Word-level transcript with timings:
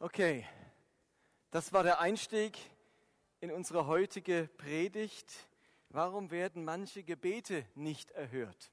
Okay, 0.00 0.46
das 1.50 1.72
war 1.72 1.82
der 1.82 1.98
Einstieg 1.98 2.56
in 3.40 3.50
unsere 3.50 3.88
heutige 3.88 4.48
Predigt. 4.56 5.48
Warum 5.88 6.30
werden 6.30 6.64
manche 6.64 7.02
Gebete 7.02 7.64
nicht 7.74 8.12
erhört? 8.12 8.70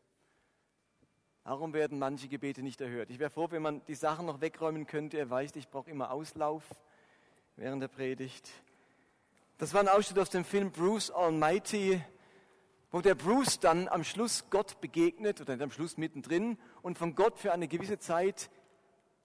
Warum 1.43 1.73
werden 1.73 1.97
manche 1.97 2.27
Gebete 2.27 2.61
nicht 2.61 2.79
erhört? 2.79 3.09
Ich 3.09 3.17
wäre 3.17 3.31
froh, 3.31 3.47
wenn 3.49 3.63
man 3.63 3.83
die 3.85 3.95
Sachen 3.95 4.27
noch 4.27 4.39
wegräumen 4.39 4.85
könnte. 4.85 5.17
Ihr 5.17 5.27
weißt, 5.27 5.55
ich 5.55 5.67
brauche 5.67 5.89
immer 5.89 6.11
Auslauf 6.11 6.63
während 7.55 7.81
der 7.81 7.87
Predigt. 7.87 8.47
Das 9.57 9.73
war 9.73 9.81
ein 9.81 9.87
Ausschnitt 9.87 10.19
aus 10.19 10.29
dem 10.29 10.45
Film 10.45 10.71
Bruce 10.71 11.09
Almighty, 11.09 12.03
wo 12.91 13.01
der 13.01 13.15
Bruce 13.15 13.59
dann 13.59 13.87
am 13.87 14.03
Schluss 14.03 14.51
Gott 14.51 14.79
begegnet 14.79 15.41
oder 15.41 15.59
am 15.59 15.71
Schluss 15.71 15.97
mittendrin 15.97 16.59
und 16.83 16.99
von 16.99 17.15
Gott 17.15 17.39
für 17.39 17.51
eine 17.51 17.67
gewisse 17.67 17.97
Zeit 17.97 18.51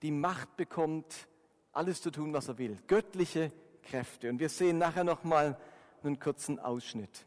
die 0.00 0.12
Macht 0.12 0.56
bekommt, 0.56 1.28
alles 1.72 2.02
zu 2.02 2.10
tun, 2.10 2.32
was 2.32 2.48
er 2.48 2.58
will. 2.58 2.76
Göttliche 2.86 3.52
Kräfte. 3.82 4.28
Und 4.28 4.38
wir 4.38 4.48
sehen 4.48 4.78
nachher 4.78 5.04
nochmal 5.04 5.58
einen 6.02 6.18
kurzen 6.18 6.58
Ausschnitt. 6.58 7.24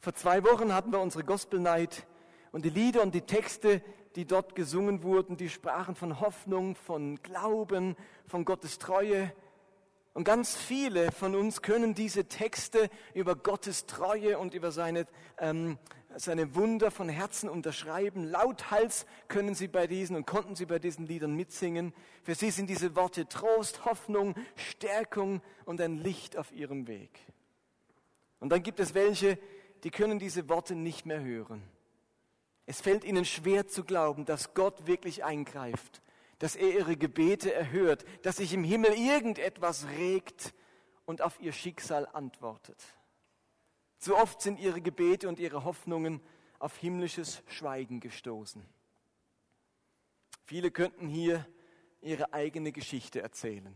Vor 0.00 0.14
zwei 0.14 0.42
Wochen 0.44 0.72
hatten 0.72 0.92
wir 0.92 1.00
unsere 1.00 1.24
Gospel 1.24 1.60
Night 1.60 2.06
und 2.50 2.64
die 2.64 2.70
Lieder 2.70 3.02
und 3.02 3.14
die 3.14 3.22
Texte, 3.22 3.82
die 4.16 4.26
dort 4.26 4.54
gesungen 4.54 5.02
wurden, 5.02 5.36
die 5.36 5.48
sprachen 5.48 5.94
von 5.94 6.20
Hoffnung, 6.20 6.74
von 6.74 7.22
Glauben, 7.22 7.96
von 8.26 8.44
Gottes 8.44 8.78
Treue. 8.78 9.32
Und 10.14 10.24
ganz 10.24 10.56
viele 10.56 11.10
von 11.10 11.34
uns 11.34 11.62
können 11.62 11.94
diese 11.94 12.26
Texte 12.26 12.90
über 13.14 13.34
Gottes 13.34 13.86
Treue 13.86 14.38
und 14.38 14.52
über 14.52 14.70
seine 14.70 15.06
ähm, 15.38 15.78
seine 16.16 16.54
Wunder 16.54 16.90
von 16.90 17.08
Herzen 17.08 17.48
unterschreiben. 17.48 18.24
Lauthals 18.24 19.06
können 19.28 19.54
sie 19.54 19.68
bei 19.68 19.86
diesen 19.86 20.16
und 20.16 20.26
konnten 20.26 20.54
sie 20.56 20.66
bei 20.66 20.78
diesen 20.78 21.06
Liedern 21.06 21.34
mitsingen. 21.34 21.92
Für 22.22 22.34
sie 22.34 22.50
sind 22.50 22.68
diese 22.68 22.94
Worte 22.96 23.26
Trost, 23.26 23.84
Hoffnung, 23.84 24.34
Stärkung 24.56 25.42
und 25.64 25.80
ein 25.80 25.96
Licht 25.96 26.36
auf 26.36 26.52
ihrem 26.52 26.86
Weg. 26.86 27.20
Und 28.40 28.50
dann 28.50 28.62
gibt 28.62 28.80
es 28.80 28.94
welche, 28.94 29.38
die 29.84 29.90
können 29.90 30.18
diese 30.18 30.48
Worte 30.48 30.74
nicht 30.74 31.06
mehr 31.06 31.22
hören. 31.22 31.62
Es 32.66 32.80
fällt 32.80 33.04
ihnen 33.04 33.24
schwer 33.24 33.66
zu 33.66 33.84
glauben, 33.84 34.24
dass 34.24 34.54
Gott 34.54 34.86
wirklich 34.86 35.24
eingreift, 35.24 36.00
dass 36.42 36.56
er 36.56 36.74
ihre 36.74 36.96
Gebete 36.96 37.54
erhört, 37.54 38.04
dass 38.22 38.38
sich 38.38 38.52
im 38.52 38.64
Himmel 38.64 38.94
irgendetwas 38.94 39.86
regt 39.90 40.52
und 41.04 41.22
auf 41.22 41.40
ihr 41.40 41.52
Schicksal 41.52 42.08
antwortet. 42.12 42.82
Zu 43.98 44.16
oft 44.16 44.42
sind 44.42 44.58
ihre 44.58 44.80
Gebete 44.80 45.28
und 45.28 45.38
ihre 45.38 45.62
Hoffnungen 45.62 46.20
auf 46.58 46.76
himmlisches 46.76 47.44
Schweigen 47.46 48.00
gestoßen. 48.00 48.60
Viele 50.42 50.72
könnten 50.72 51.06
hier 51.06 51.46
ihre 52.00 52.32
eigene 52.32 52.72
Geschichte 52.72 53.22
erzählen. 53.22 53.72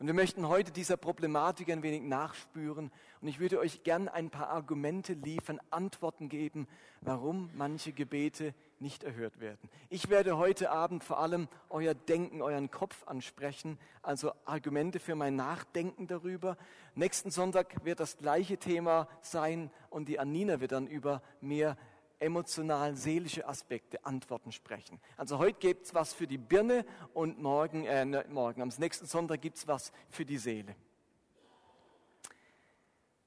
Und 0.00 0.08
wir 0.08 0.14
möchten 0.14 0.48
heute 0.48 0.72
dieser 0.72 0.96
Problematik 0.96 1.70
ein 1.70 1.84
wenig 1.84 2.02
nachspüren. 2.02 2.90
Und 3.20 3.28
ich 3.28 3.38
würde 3.38 3.60
euch 3.60 3.84
gern 3.84 4.08
ein 4.08 4.30
paar 4.30 4.48
Argumente 4.48 5.12
liefern, 5.12 5.60
Antworten 5.70 6.28
geben, 6.28 6.66
warum 7.02 7.50
manche 7.54 7.92
Gebete 7.92 8.52
nicht 8.80 9.04
erhört 9.04 9.40
werden. 9.40 9.68
Ich 9.88 10.08
werde 10.08 10.36
heute 10.36 10.70
Abend 10.70 11.04
vor 11.04 11.18
allem 11.18 11.48
euer 11.70 11.94
Denken, 11.94 12.42
euren 12.42 12.70
Kopf 12.70 13.06
ansprechen, 13.06 13.78
also 14.02 14.32
Argumente 14.44 14.98
für 14.98 15.14
mein 15.14 15.36
Nachdenken 15.36 16.06
darüber. 16.06 16.56
Nächsten 16.94 17.30
Sonntag 17.30 17.84
wird 17.84 18.00
das 18.00 18.16
gleiche 18.16 18.58
Thema 18.58 19.08
sein 19.20 19.70
und 19.90 20.08
die 20.08 20.18
Anina 20.18 20.60
wird 20.60 20.72
dann 20.72 20.86
über 20.86 21.22
mehr 21.40 21.76
emotional 22.20 22.96
seelische 22.96 23.46
Aspekte, 23.46 24.04
Antworten 24.04 24.52
sprechen. 24.52 25.00
Also 25.16 25.38
heute 25.38 25.58
gibt 25.58 25.86
es 25.86 25.94
was 25.94 26.12
für 26.12 26.26
die 26.26 26.38
Birne 26.38 26.84
und 27.14 27.40
morgen, 27.40 27.84
äh, 27.84 28.04
ne, 28.04 28.24
morgen 28.28 28.62
am 28.62 28.72
nächsten 28.78 29.06
Sonntag 29.06 29.40
gibt 29.40 29.58
es 29.58 29.68
was 29.68 29.92
für 30.10 30.24
die 30.24 30.38
Seele. 30.38 30.74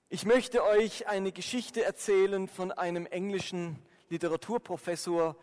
Ich 0.10 0.26
möchte 0.26 0.64
euch 0.66 1.08
eine 1.08 1.32
Geschichte 1.32 1.86
erzählen 1.86 2.50
von 2.50 2.74
einem 2.74 3.06
englischen 3.06 3.80
Literaturprofessor, 4.12 5.36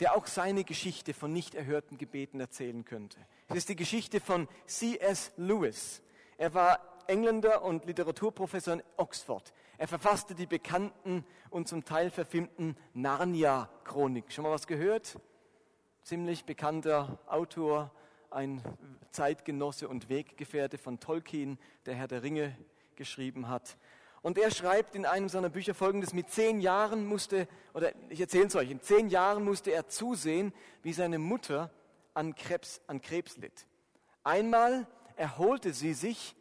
der 0.00 0.16
auch 0.16 0.26
seine 0.26 0.64
Geschichte 0.64 1.14
von 1.14 1.32
nicht 1.32 1.54
erhörten 1.54 1.98
Gebeten 1.98 2.40
erzählen 2.40 2.84
könnte. 2.84 3.18
Es 3.48 3.56
ist 3.56 3.68
die 3.68 3.76
Geschichte 3.76 4.20
von 4.20 4.48
C.S. 4.66 5.32
Lewis. 5.36 6.02
Er 6.38 6.54
war 6.54 6.80
Engländer 7.06 7.62
und 7.62 7.84
Literaturprofessor 7.84 8.74
in 8.74 8.82
Oxford. 8.96 9.52
Er 9.76 9.88
verfasste 9.88 10.34
die 10.34 10.46
bekannten 10.46 11.24
und 11.50 11.68
zum 11.68 11.84
Teil 11.84 12.10
verfilmten 12.10 12.76
Narnia-Chronik. 12.94 14.32
Schon 14.32 14.44
mal 14.44 14.50
was 14.50 14.66
gehört? 14.66 15.18
Ziemlich 16.02 16.44
bekannter 16.44 17.18
Autor, 17.26 17.90
ein 18.30 18.62
Zeitgenosse 19.10 19.88
und 19.88 20.08
Weggefährte 20.08 20.78
von 20.78 21.00
Tolkien, 21.00 21.58
der 21.86 21.94
Herr 21.94 22.08
der 22.08 22.22
Ringe 22.22 22.56
geschrieben 22.96 23.48
hat. 23.48 23.76
Und 24.24 24.38
er 24.38 24.50
schreibt 24.50 24.94
in 24.94 25.04
einem 25.04 25.28
seiner 25.28 25.50
Bücher 25.50 25.74
folgendes, 25.74 26.14
mit 26.14 26.30
zehn 26.30 26.62
Jahren 26.62 27.04
musste, 27.04 27.46
oder 27.74 27.92
ich 28.08 28.18
erzähle 28.18 28.46
es 28.46 28.56
euch, 28.56 28.70
in 28.70 28.80
zehn 28.80 29.10
Jahren 29.10 29.44
musste 29.44 29.70
er 29.70 29.86
zusehen, 29.86 30.54
wie 30.82 30.94
seine 30.94 31.18
Mutter 31.18 31.70
an 32.14 32.34
Krebs, 32.34 32.80
an 32.86 33.02
Krebs 33.02 33.36
litt. 33.36 33.66
Einmal 34.22 34.86
erholte 35.16 35.74
sie 35.74 35.92
sich, 35.92 36.34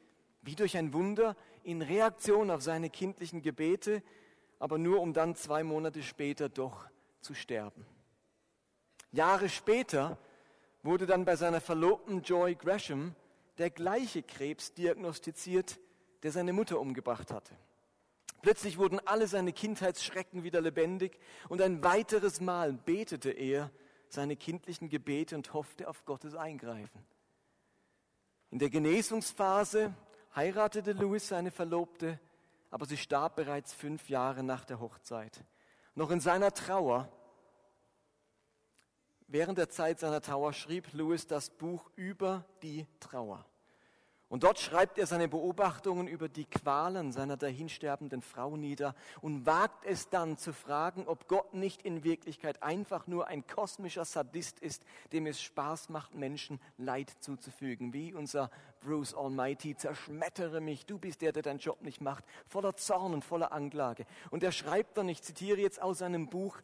wie 0.44 0.56
durch 0.56 0.78
ein 0.78 0.94
Wunder, 0.94 1.36
in 1.64 1.82
Reaktion 1.82 2.52
auf 2.52 2.62
seine 2.62 2.90
kindlichen 2.90 3.42
Gebete, 3.42 4.02
aber 4.60 4.78
nur 4.78 5.02
um 5.02 5.12
dann 5.12 5.36
zwei 5.36 5.62
Monate 5.66 6.04
später 6.04 6.48
doch 6.48 6.88
zu 7.20 7.34
sterben. 7.34 7.86
Jahre 9.12 9.50
später 9.50 10.18
wurde 10.84 11.06
dann 11.06 11.26
bei 11.26 11.36
seiner 11.36 11.60
Verlobten 11.60 12.22
Joy 12.22 12.56
Gresham 12.56 13.14
der 13.58 13.72
gleiche 13.72 14.24
Krebs 14.24 14.74
diagnostiziert, 14.74 15.82
der 16.24 16.32
seine 16.32 16.54
Mutter 16.54 16.80
umgebracht 16.80 17.30
hatte. 17.30 17.54
Plötzlich 18.44 18.78
wurden 18.78 19.00
alle 19.08 19.26
seine 19.28 19.54
Kindheitsschrecken 19.54 20.44
wieder 20.44 20.60
lebendig 20.60 21.18
und 21.48 21.62
ein 21.62 21.82
weiteres 21.82 22.42
Mal 22.42 22.74
betete 22.74 23.32
er 23.32 23.72
seine 24.10 24.36
kindlichen 24.36 24.90
Gebete 24.90 25.38
und 25.38 25.54
hoffte 25.54 25.88
auf 25.88 26.04
Gottes 26.04 26.36
Eingreifen. 26.36 27.06
In 28.52 28.60
der 28.60 28.70
Genesungsphase 28.70 29.96
heiratete 30.36 30.92
Louis 30.92 31.26
seine 31.26 31.52
Verlobte, 31.52 32.20
aber 32.70 32.86
sie 32.86 32.98
starb 32.98 33.38
bereits 33.38 33.74
fünf 33.74 34.10
Jahre 34.10 34.44
nach 34.44 34.66
der 34.66 34.82
Hochzeit. 34.82 35.46
Noch 35.96 36.12
in 36.12 36.20
seiner 36.20 36.52
Trauer, 36.52 37.08
während 39.28 39.58
der 39.58 39.70
Zeit 39.70 40.02
seiner 40.02 40.20
Trauer, 40.20 40.52
schrieb 40.52 40.92
Louis 40.92 41.28
das 41.28 41.50
Buch 41.50 41.90
über 41.96 42.44
die 42.62 42.88
Trauer. 43.00 43.46
Und 44.30 44.44
dort 44.44 44.58
schreibt 44.60 44.98
er 44.98 45.06
seine 45.06 45.28
Beobachtungen 45.28 46.08
über 46.08 46.28
die 46.28 46.46
Qualen 46.46 47.12
seiner 47.12 47.38
dahinsterbenden 47.38 48.24
Frau 48.24 48.58
nieder 48.58 48.96
und 49.22 49.46
wagt 49.46 49.86
es 49.86 50.10
dann 50.10 50.38
zu 50.38 50.54
fragen, 50.54 51.08
ob 51.08 51.28
Gott 51.28 51.54
nicht 51.54 51.84
in 51.84 52.04
Wirklichkeit 52.04 52.64
einfach 52.64 53.06
nur 53.06 53.28
ein 53.28 53.46
kosmischer 53.46 54.06
Sadist 54.06 54.60
ist, 54.60 54.86
dem 55.12 55.28
es 55.28 55.42
Spaß 55.42 55.90
macht, 55.90 56.16
Menschen 56.16 56.60
Leid 56.78 57.12
zuzufügen. 57.20 57.94
Wie 57.94 58.14
unser 58.14 58.50
Bruce 58.80 59.14
Almighty, 59.14 59.76
zerschmettere 59.76 60.62
mich, 60.62 60.88
du 60.88 60.98
bist 60.98 61.22
der, 61.22 61.32
der 61.32 61.44
deinen 61.44 61.60
Job 61.60 61.82
nicht 61.82 62.02
macht, 62.02 62.26
voller 62.48 62.76
Zorn 62.76 63.14
und 63.14 63.24
voller 63.24 63.52
Anklage. 63.52 64.06
Und 64.32 64.42
er 64.44 64.52
schreibt 64.52 64.98
dann, 64.98 65.10
ich 65.10 65.22
zitiere 65.22 65.60
jetzt 65.60 65.82
aus 65.82 66.00
seinem 66.00 66.28
Buch, 66.28 66.58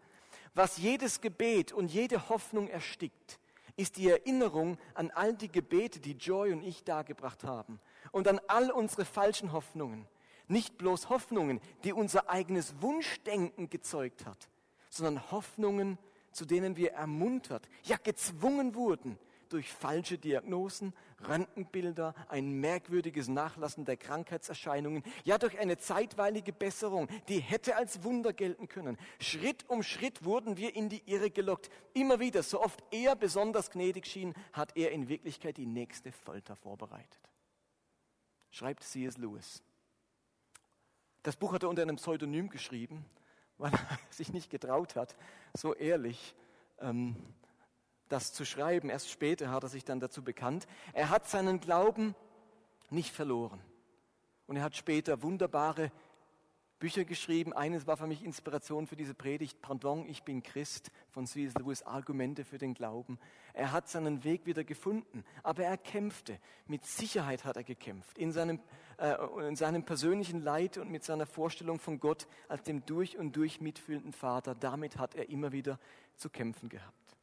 was 0.55 0.77
jedes 0.77 1.21
Gebet 1.21 1.71
und 1.71 1.91
jede 1.91 2.29
Hoffnung 2.29 2.67
erstickt, 2.67 3.39
ist 3.79 3.95
die 3.95 4.09
Erinnerung 4.09 4.77
an 4.93 5.09
all 5.11 5.33
die 5.33 5.49
Gebete, 5.49 6.01
die 6.01 6.11
Joy 6.11 6.51
und 6.51 6.63
ich 6.63 6.83
dargebracht 6.83 7.45
haben 7.45 7.79
und 8.11 8.27
an 8.27 8.41
all 8.47 8.71
unsere 8.71 9.05
falschen 9.05 9.53
Hoffnungen. 9.53 10.05
Nicht 10.49 10.77
bloß 10.77 11.09
Hoffnungen, 11.09 11.61
die 11.85 11.93
unser 11.93 12.29
eigenes 12.29 12.81
Wunschdenken 12.81 13.69
gezeugt 13.69 14.25
hat, 14.25 14.49
sondern 14.89 15.31
Hoffnungen, 15.31 15.97
zu 16.31 16.45
denen 16.45 16.75
wir 16.75 16.91
ermuntert, 16.91 17.69
ja 17.83 17.95
gezwungen 17.97 18.75
wurden, 18.75 19.17
durch 19.53 19.71
falsche 19.71 20.17
Diagnosen, 20.17 20.93
Röntgenbilder, 21.27 22.13
ein 22.29 22.51
merkwürdiges 22.59 23.27
Nachlassen 23.27 23.85
der 23.85 23.97
Krankheitserscheinungen, 23.97 25.03
ja 25.23 25.37
durch 25.37 25.59
eine 25.59 25.77
zeitweilige 25.77 26.53
Besserung, 26.53 27.07
die 27.27 27.39
hätte 27.39 27.75
als 27.75 28.03
Wunder 28.03 28.33
gelten 28.33 28.67
können. 28.67 28.97
Schritt 29.19 29.69
um 29.69 29.83
Schritt 29.83 30.23
wurden 30.23 30.57
wir 30.57 30.75
in 30.75 30.89
die 30.89 31.03
Irre 31.05 31.29
gelockt. 31.31 31.69
Immer 31.93 32.19
wieder, 32.19 32.43
so 32.43 32.61
oft 32.61 32.83
er 32.91 33.15
besonders 33.15 33.71
gnädig 33.71 34.05
schien, 34.05 34.33
hat 34.53 34.75
er 34.77 34.91
in 34.91 35.09
Wirklichkeit 35.09 35.57
die 35.57 35.65
nächste 35.65 36.11
Folter 36.11 36.55
vorbereitet. 36.55 37.29
Schreibt 38.51 38.83
C.S. 38.83 39.17
Lewis. 39.17 39.61
Das 41.23 41.35
Buch 41.35 41.53
hat 41.53 41.63
er 41.63 41.69
unter 41.69 41.81
einem 41.81 41.97
Pseudonym 41.97 42.49
geschrieben, 42.49 43.05
weil 43.57 43.73
er 43.73 43.99
sich 44.09 44.31
nicht 44.31 44.49
getraut 44.49 44.95
hat, 44.95 45.15
so 45.53 45.73
ehrlich 45.75 46.35
ähm, 46.79 47.15
das 48.09 48.33
zu 48.33 48.45
schreiben. 48.45 48.89
Erst 48.89 49.09
später 49.09 49.49
hat 49.51 49.63
er 49.63 49.69
sich 49.69 49.85
dann 49.85 49.99
dazu 49.99 50.23
bekannt. 50.23 50.67
Er 50.93 51.09
hat 51.09 51.29
seinen 51.29 51.59
Glauben 51.59 52.15
nicht 52.89 53.13
verloren. 53.13 53.61
Und 54.47 54.57
er 54.57 54.63
hat 54.63 54.75
später 54.75 55.21
wunderbare 55.21 55.91
Bücher 56.79 57.03
geschrieben. 57.03 57.51
Eines 57.53 57.87
war 57.87 57.97
für 57.97 58.07
mich 58.07 58.23
Inspiration 58.23 58.87
für 58.87 58.95
diese 58.95 59.13
Predigt. 59.13 59.61
Pardon, 59.61 60.07
ich 60.07 60.23
bin 60.23 60.41
Christ 60.41 60.91
von 61.09 61.27
C.S. 61.27 61.53
Lewis, 61.55 61.83
Argumente 61.83 62.45
für 62.45 62.57
den 62.57 62.73
Glauben. 62.73 63.19
Er 63.53 63.73
hat 63.73 63.89
seinen 63.89 64.23
Weg 64.23 64.45
wieder 64.45 64.63
gefunden, 64.63 65.25
aber 65.43 65.65
er 65.65 65.77
kämpfte. 65.77 66.39
Mit 66.67 66.85
Sicherheit 66.85 67.43
hat 67.43 67.57
er 67.57 67.65
gekämpft. 67.65 68.17
In 68.17 68.31
seinem, 68.31 68.61
äh, 68.97 69.13
in 69.47 69.57
seinem 69.57 69.83
persönlichen 69.83 70.41
Leid 70.41 70.77
und 70.77 70.89
mit 70.89 71.03
seiner 71.03 71.25
Vorstellung 71.25 71.79
von 71.79 71.99
Gott 71.99 72.27
als 72.47 72.63
dem 72.63 72.85
durch 72.85 73.17
und 73.17 73.35
durch 73.35 73.59
mitfühlenden 73.59 74.13
Vater. 74.13 74.55
Damit 74.55 74.97
hat 74.97 75.15
er 75.15 75.29
immer 75.29 75.51
wieder 75.51 75.79
zu 76.15 76.29
kämpfen 76.29 76.69
gehabt. 76.69 77.18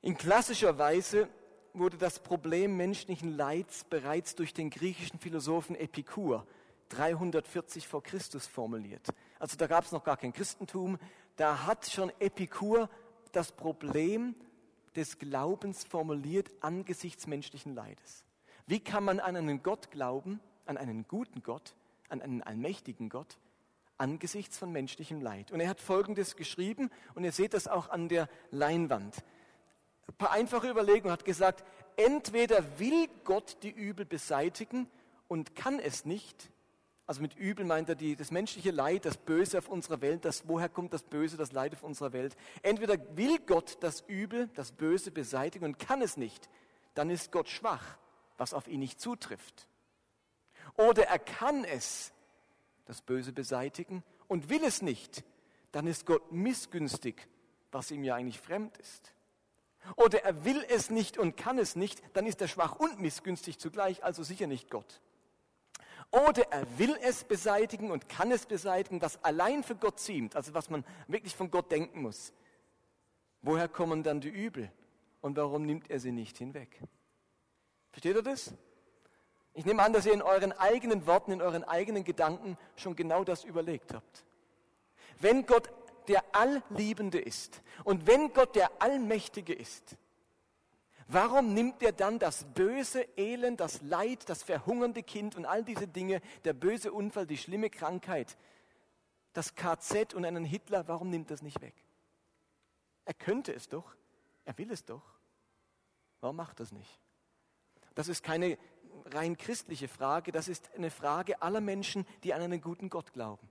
In 0.00 0.16
klassischer 0.16 0.78
Weise 0.78 1.28
wurde 1.72 1.98
das 1.98 2.20
Problem 2.20 2.76
menschlichen 2.76 3.36
Leids 3.36 3.82
bereits 3.84 4.36
durch 4.36 4.54
den 4.54 4.70
griechischen 4.70 5.18
Philosophen 5.18 5.74
Epikur 5.74 6.46
340 6.90 7.88
vor 7.88 8.02
Christus 8.02 8.46
formuliert. 8.46 9.08
Also 9.40 9.56
da 9.56 9.66
gab 9.66 9.84
es 9.84 9.92
noch 9.92 10.04
gar 10.04 10.16
kein 10.16 10.32
Christentum. 10.32 10.98
Da 11.36 11.66
hat 11.66 11.86
schon 11.90 12.12
Epikur 12.20 12.88
das 13.32 13.50
Problem 13.52 14.36
des 14.94 15.18
Glaubens 15.18 15.84
formuliert 15.84 16.50
angesichts 16.60 17.26
menschlichen 17.26 17.74
Leides. 17.74 18.24
Wie 18.66 18.80
kann 18.80 19.02
man 19.02 19.18
an 19.18 19.34
einen 19.36 19.62
Gott 19.64 19.90
glauben, 19.90 20.40
an 20.64 20.76
einen 20.76 21.06
guten 21.08 21.42
Gott, 21.42 21.74
an 22.08 22.22
einen 22.22 22.42
allmächtigen 22.42 23.08
Gott, 23.08 23.38
angesichts 23.96 24.58
von 24.58 24.70
menschlichem 24.70 25.20
Leid? 25.20 25.50
Und 25.50 25.60
er 25.60 25.68
hat 25.68 25.80
Folgendes 25.80 26.36
geschrieben, 26.36 26.90
und 27.14 27.24
ihr 27.24 27.32
seht 27.32 27.52
das 27.52 27.66
auch 27.66 27.90
an 27.90 28.08
der 28.08 28.28
Leinwand. 28.50 29.24
Ein 30.08 30.14
paar 30.16 30.32
einfache 30.32 30.68
Überlegungen 30.68 31.12
hat 31.12 31.24
gesagt, 31.24 31.64
entweder 31.96 32.78
will 32.78 33.08
Gott 33.24 33.58
die 33.62 33.70
Übel 33.70 34.04
beseitigen 34.04 34.88
und 35.28 35.54
kann 35.54 35.78
es 35.78 36.04
nicht, 36.04 36.50
also 37.08 37.22
mit 37.22 37.36
übel 37.36 37.64
meint 37.64 37.88
er 37.88 37.94
die, 37.94 38.16
das 38.16 38.30
menschliche 38.30 38.70
Leid, 38.70 39.06
das 39.06 39.16
Böse 39.16 39.56
auf 39.56 39.70
unserer 39.70 40.02
Welt. 40.02 40.26
Das, 40.26 40.46
woher 40.46 40.68
kommt 40.68 40.92
das 40.92 41.02
Böse, 41.02 41.38
das 41.38 41.52
Leid 41.52 41.72
auf 41.72 41.82
unserer 41.82 42.12
Welt? 42.12 42.36
Entweder 42.60 42.98
will 43.16 43.38
Gott 43.46 43.78
das 43.80 44.02
Übel, 44.02 44.50
das 44.54 44.72
Böse 44.72 45.10
beseitigen 45.10 45.64
und 45.64 45.78
kann 45.78 46.02
es 46.02 46.18
nicht, 46.18 46.50
dann 46.92 47.08
ist 47.08 47.32
Gott 47.32 47.48
schwach, 47.48 47.96
was 48.36 48.52
auf 48.52 48.68
ihn 48.68 48.80
nicht 48.80 49.00
zutrifft. 49.00 49.68
Oder 50.76 51.06
er 51.06 51.18
kann 51.18 51.64
es, 51.64 52.12
das 52.84 53.00
Böse 53.00 53.32
beseitigen 53.32 54.04
und 54.26 54.50
will 54.50 54.62
es 54.62 54.82
nicht, 54.82 55.24
dann 55.72 55.86
ist 55.86 56.04
Gott 56.04 56.30
missgünstig, 56.30 57.26
was 57.72 57.90
ihm 57.90 58.04
ja 58.04 58.16
eigentlich 58.16 58.38
fremd 58.38 58.76
ist. 58.76 59.14
Oder 59.96 60.22
er 60.24 60.44
will 60.44 60.64
es 60.68 60.90
nicht 60.90 61.18
und 61.18 61.36
kann 61.36 61.58
es 61.58 61.76
nicht, 61.76 62.02
dann 62.14 62.26
ist 62.26 62.40
er 62.40 62.48
schwach 62.48 62.76
und 62.76 63.00
missgünstig 63.00 63.58
zugleich, 63.58 64.04
also 64.04 64.22
sicher 64.22 64.46
nicht 64.46 64.70
Gott. 64.70 65.00
Oder 66.10 66.50
er 66.50 66.78
will 66.78 66.96
es 67.02 67.24
beseitigen 67.24 67.90
und 67.90 68.08
kann 68.08 68.30
es 68.30 68.46
beseitigen, 68.46 69.02
was 69.02 69.22
allein 69.24 69.62
für 69.62 69.76
Gott 69.76 70.00
ziemt, 70.00 70.36
also 70.36 70.54
was 70.54 70.70
man 70.70 70.84
wirklich 71.06 71.36
von 71.36 71.50
Gott 71.50 71.70
denken 71.70 72.02
muss. 72.02 72.32
Woher 73.42 73.68
kommen 73.68 74.02
dann 74.02 74.20
die 74.20 74.30
Übel 74.30 74.70
und 75.20 75.36
warum 75.36 75.66
nimmt 75.66 75.90
er 75.90 76.00
sie 76.00 76.12
nicht 76.12 76.38
hinweg? 76.38 76.80
Versteht 77.90 78.16
ihr 78.16 78.22
das? 78.22 78.52
Ich 79.52 79.64
nehme 79.64 79.82
an, 79.82 79.92
dass 79.92 80.06
ihr 80.06 80.12
in 80.12 80.22
euren 80.22 80.52
eigenen 80.52 81.06
Worten, 81.06 81.32
in 81.32 81.42
euren 81.42 81.64
eigenen 81.64 82.04
Gedanken 82.04 82.56
schon 82.76 82.96
genau 82.96 83.24
das 83.24 83.44
überlegt 83.44 83.92
habt. 83.92 84.24
Wenn 85.20 85.46
Gott 85.46 85.68
der 86.08 86.24
Allliebende 86.32 87.18
ist 87.18 87.62
und 87.84 88.06
wenn 88.06 88.32
Gott 88.32 88.56
der 88.56 88.82
Allmächtige 88.82 89.54
ist, 89.54 89.96
Warum 91.10 91.54
nimmt 91.54 91.82
er 91.82 91.92
dann 91.92 92.18
das 92.18 92.44
böse 92.44 93.00
Elend, 93.16 93.60
das 93.60 93.80
Leid, 93.80 94.28
das 94.28 94.42
verhungernde 94.42 95.02
Kind 95.02 95.36
und 95.36 95.46
all 95.46 95.64
diese 95.64 95.88
Dinge, 95.88 96.20
der 96.44 96.52
böse 96.52 96.92
Unfall, 96.92 97.26
die 97.26 97.38
schlimme 97.38 97.70
Krankheit, 97.70 98.36
das 99.32 99.54
KZ 99.54 100.12
und 100.12 100.26
einen 100.26 100.44
Hitler, 100.44 100.86
warum 100.86 101.08
nimmt 101.08 101.30
das 101.30 101.40
nicht 101.40 101.62
weg? 101.62 101.74
Er 103.06 103.14
könnte 103.14 103.54
es 103.54 103.70
doch, 103.70 103.96
er 104.44 104.58
will 104.58 104.70
es 104.70 104.84
doch. 104.84 105.02
Warum 106.20 106.36
macht 106.36 106.60
das 106.60 106.72
nicht? 106.72 107.00
Das 107.94 108.08
ist 108.08 108.22
keine 108.22 108.58
rein 109.06 109.38
christliche 109.38 109.88
Frage, 109.88 110.30
das 110.30 110.46
ist 110.46 110.68
eine 110.74 110.90
Frage 110.90 111.40
aller 111.40 111.62
Menschen, 111.62 112.06
die 112.22 112.34
an 112.34 112.42
einen 112.42 112.60
guten 112.60 112.90
Gott 112.90 113.14
glauben. 113.14 113.48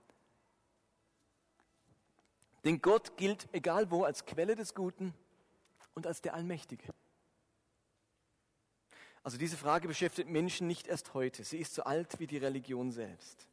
Denn 2.68 2.82
Gott 2.82 3.16
gilt, 3.16 3.48
egal 3.52 3.90
wo, 3.90 4.04
als 4.04 4.26
Quelle 4.26 4.54
des 4.54 4.74
Guten 4.74 5.14
und 5.94 6.06
als 6.06 6.20
der 6.20 6.34
Allmächtige. 6.34 6.92
Also 9.22 9.38
diese 9.38 9.56
Frage 9.56 9.88
beschäftigt 9.88 10.28
Menschen 10.28 10.66
nicht 10.66 10.86
erst 10.86 11.14
heute. 11.14 11.44
Sie 11.44 11.56
ist 11.56 11.72
so 11.72 11.84
alt 11.84 12.20
wie 12.20 12.26
die 12.26 12.36
Religion 12.36 12.92
selbst. 12.92 13.48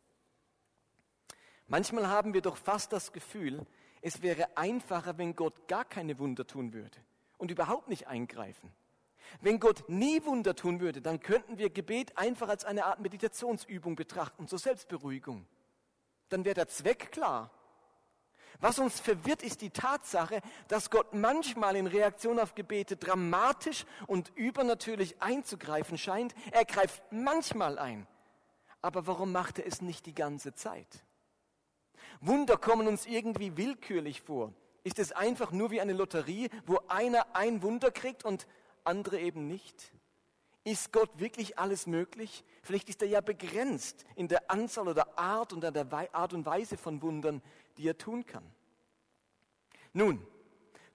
Manchmal 1.67 2.09
haben 2.09 2.33
wir 2.33 2.41
doch 2.41 2.57
fast 2.57 2.91
das 2.91 3.13
Gefühl, 3.13 3.65
es 4.01 4.21
wäre 4.21 4.57
einfacher, 4.57 5.17
wenn 5.17 5.33
Gott 5.33 5.69
gar 5.69 5.85
keine 5.85 6.19
Wunder 6.19 6.45
tun 6.45 6.73
würde 6.73 6.97
und 7.37 7.51
überhaupt 7.51 7.87
nicht 7.87 8.07
eingreifen. 8.07 8.69
Wenn 9.39 9.61
Gott 9.61 9.87
nie 9.87 10.25
Wunder 10.25 10.57
tun 10.57 10.81
würde, 10.81 11.01
dann 11.01 11.21
könnten 11.21 11.57
wir 11.57 11.69
Gebet 11.69 12.17
einfach 12.17 12.49
als 12.49 12.65
eine 12.65 12.83
Art 12.83 12.99
Meditationsübung 12.99 13.95
betrachten, 13.95 14.49
zur 14.49 14.59
Selbstberuhigung. 14.59 15.47
Dann 16.27 16.43
wäre 16.43 16.55
der 16.55 16.67
Zweck 16.67 17.13
klar. 17.13 17.49
Was 18.59 18.79
uns 18.79 18.99
verwirrt, 18.99 19.43
ist 19.43 19.61
die 19.61 19.69
Tatsache, 19.69 20.41
dass 20.67 20.89
Gott 20.89 21.13
manchmal 21.13 21.75
in 21.75 21.87
Reaktion 21.87 22.39
auf 22.39 22.55
Gebete 22.55 22.97
dramatisch 22.97 23.85
und 24.07 24.31
übernatürlich 24.35 25.21
einzugreifen 25.21 25.97
scheint. 25.97 26.33
Er 26.51 26.65
greift 26.65 27.03
manchmal 27.11 27.77
ein. 27.77 28.07
Aber 28.81 29.07
warum 29.07 29.31
macht 29.31 29.59
er 29.59 29.67
es 29.67 29.81
nicht 29.81 30.05
die 30.05 30.15
ganze 30.15 30.53
Zeit? 30.53 31.03
Wunder 32.21 32.57
kommen 32.57 32.87
uns 32.87 33.05
irgendwie 33.05 33.57
willkürlich 33.57 34.21
vor. 34.21 34.53
Ist 34.83 34.99
es 34.99 35.11
einfach 35.11 35.51
nur 35.51 35.71
wie 35.71 35.81
eine 35.81 35.93
Lotterie, 35.93 36.49
wo 36.65 36.79
einer 36.87 37.35
ein 37.35 37.63
Wunder 37.63 37.91
kriegt 37.91 38.23
und 38.23 38.47
andere 38.83 39.19
eben 39.19 39.47
nicht? 39.47 39.91
Ist 40.63 40.91
Gott 40.91 41.19
wirklich 41.19 41.59
alles 41.59 41.87
möglich? 41.87 42.43
Vielleicht 42.63 42.89
ist 42.89 43.01
er 43.01 43.07
ja 43.07 43.21
begrenzt 43.21 44.05
in 44.15 44.27
der 44.27 44.49
Anzahl 44.49 44.87
oder 44.87 45.17
Art 45.17 45.53
und 45.53 45.65
an 45.65 45.73
der 45.73 46.15
Art 46.15 46.33
und 46.33 46.45
Weise 46.45 46.77
von 46.77 47.01
Wundern, 47.01 47.41
die 47.77 47.87
er 47.87 47.97
tun 47.97 48.25
kann. 48.25 48.43
Nun, 49.93 50.25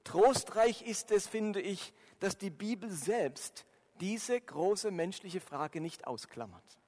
trostreich 0.05 0.83
ist 0.83 1.11
es, 1.11 1.27
finde 1.27 1.61
ich, 1.61 1.93
dass 2.19 2.37
die 2.37 2.51
Bibel 2.51 2.91
selbst 2.91 3.65
diese 4.01 4.41
große 4.41 4.91
menschliche 4.91 5.41
Frage 5.41 5.81
nicht 5.81 6.07
ausklammert. 6.07 6.79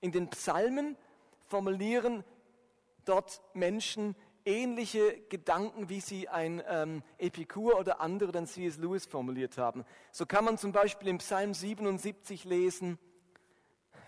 In 0.00 0.12
den 0.12 0.28
Psalmen 0.30 0.96
formulieren 1.46 2.24
dort 3.04 3.40
Menschen 3.54 4.14
ähnliche 4.44 5.20
Gedanken, 5.28 5.88
wie 5.88 6.00
sie 6.00 6.28
ein 6.28 6.62
ähm, 6.68 7.02
Epikur 7.18 7.78
oder 7.78 8.00
andere 8.00 8.32
dann 8.32 8.46
C.S. 8.46 8.78
Lewis 8.78 9.06
formuliert 9.06 9.58
haben. 9.58 9.84
So 10.10 10.24
kann 10.24 10.44
man 10.44 10.56
zum 10.56 10.72
Beispiel 10.72 11.08
im 11.08 11.18
Psalm 11.18 11.52
77 11.52 12.44
lesen, 12.44 12.98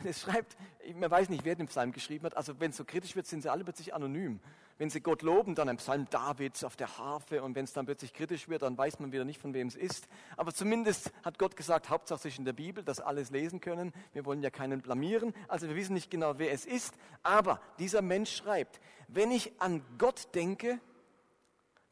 es 0.04 0.22
schreibt, 0.22 0.56
man 0.94 1.10
weiß 1.10 1.28
nicht, 1.28 1.44
wer 1.44 1.56
den 1.56 1.66
Psalm 1.66 1.92
geschrieben 1.92 2.24
hat, 2.24 2.36
also 2.36 2.58
wenn 2.58 2.70
es 2.70 2.76
so 2.76 2.84
kritisch 2.84 3.16
wird, 3.16 3.26
sind 3.26 3.42
sie 3.42 3.50
alle 3.50 3.64
plötzlich 3.64 3.94
anonym. 3.94 4.40
Wenn 4.80 4.88
sie 4.88 5.02
Gott 5.02 5.20
loben, 5.20 5.54
dann 5.54 5.68
ein 5.68 5.76
Psalm 5.76 6.08
Davids 6.08 6.64
auf 6.64 6.74
der 6.74 6.96
Harfe 6.96 7.42
und 7.42 7.54
wenn 7.54 7.64
es 7.64 7.74
dann 7.74 7.84
plötzlich 7.84 8.14
kritisch 8.14 8.48
wird, 8.48 8.62
dann 8.62 8.78
weiß 8.78 8.98
man 8.98 9.12
wieder 9.12 9.26
nicht, 9.26 9.38
von 9.38 9.52
wem 9.52 9.66
es 9.66 9.76
ist. 9.76 10.08
Aber 10.38 10.54
zumindest 10.54 11.12
hat 11.22 11.38
Gott 11.38 11.54
gesagt, 11.54 11.90
hauptsächlich 11.90 12.38
in 12.38 12.46
der 12.46 12.54
Bibel, 12.54 12.82
dass 12.82 12.98
alles 12.98 13.30
lesen 13.30 13.60
können. 13.60 13.92
Wir 14.14 14.24
wollen 14.24 14.42
ja 14.42 14.48
keinen 14.48 14.80
blamieren, 14.80 15.34
also 15.48 15.68
wir 15.68 15.76
wissen 15.76 15.92
nicht 15.92 16.10
genau, 16.10 16.38
wer 16.38 16.50
es 16.52 16.64
ist. 16.64 16.94
Aber 17.22 17.60
dieser 17.78 18.00
Mensch 18.00 18.34
schreibt, 18.34 18.80
wenn 19.06 19.30
ich 19.30 19.52
an 19.60 19.84
Gott 19.98 20.34
denke, 20.34 20.80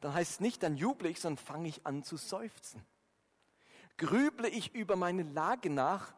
dann 0.01 0.15
heißt 0.15 0.31
es 0.31 0.39
nicht, 0.39 0.63
dann 0.63 0.75
juble 0.75 1.09
ich, 1.09 1.19
sondern 1.19 1.45
fange 1.45 1.67
ich 1.69 1.85
an 1.85 2.01
zu 2.01 2.17
seufzen. 2.17 2.81
Grüble 3.97 4.49
ich 4.49 4.73
über 4.73 4.95
meine 4.95 5.21
Lage 5.21 5.69
nach, 5.69 6.11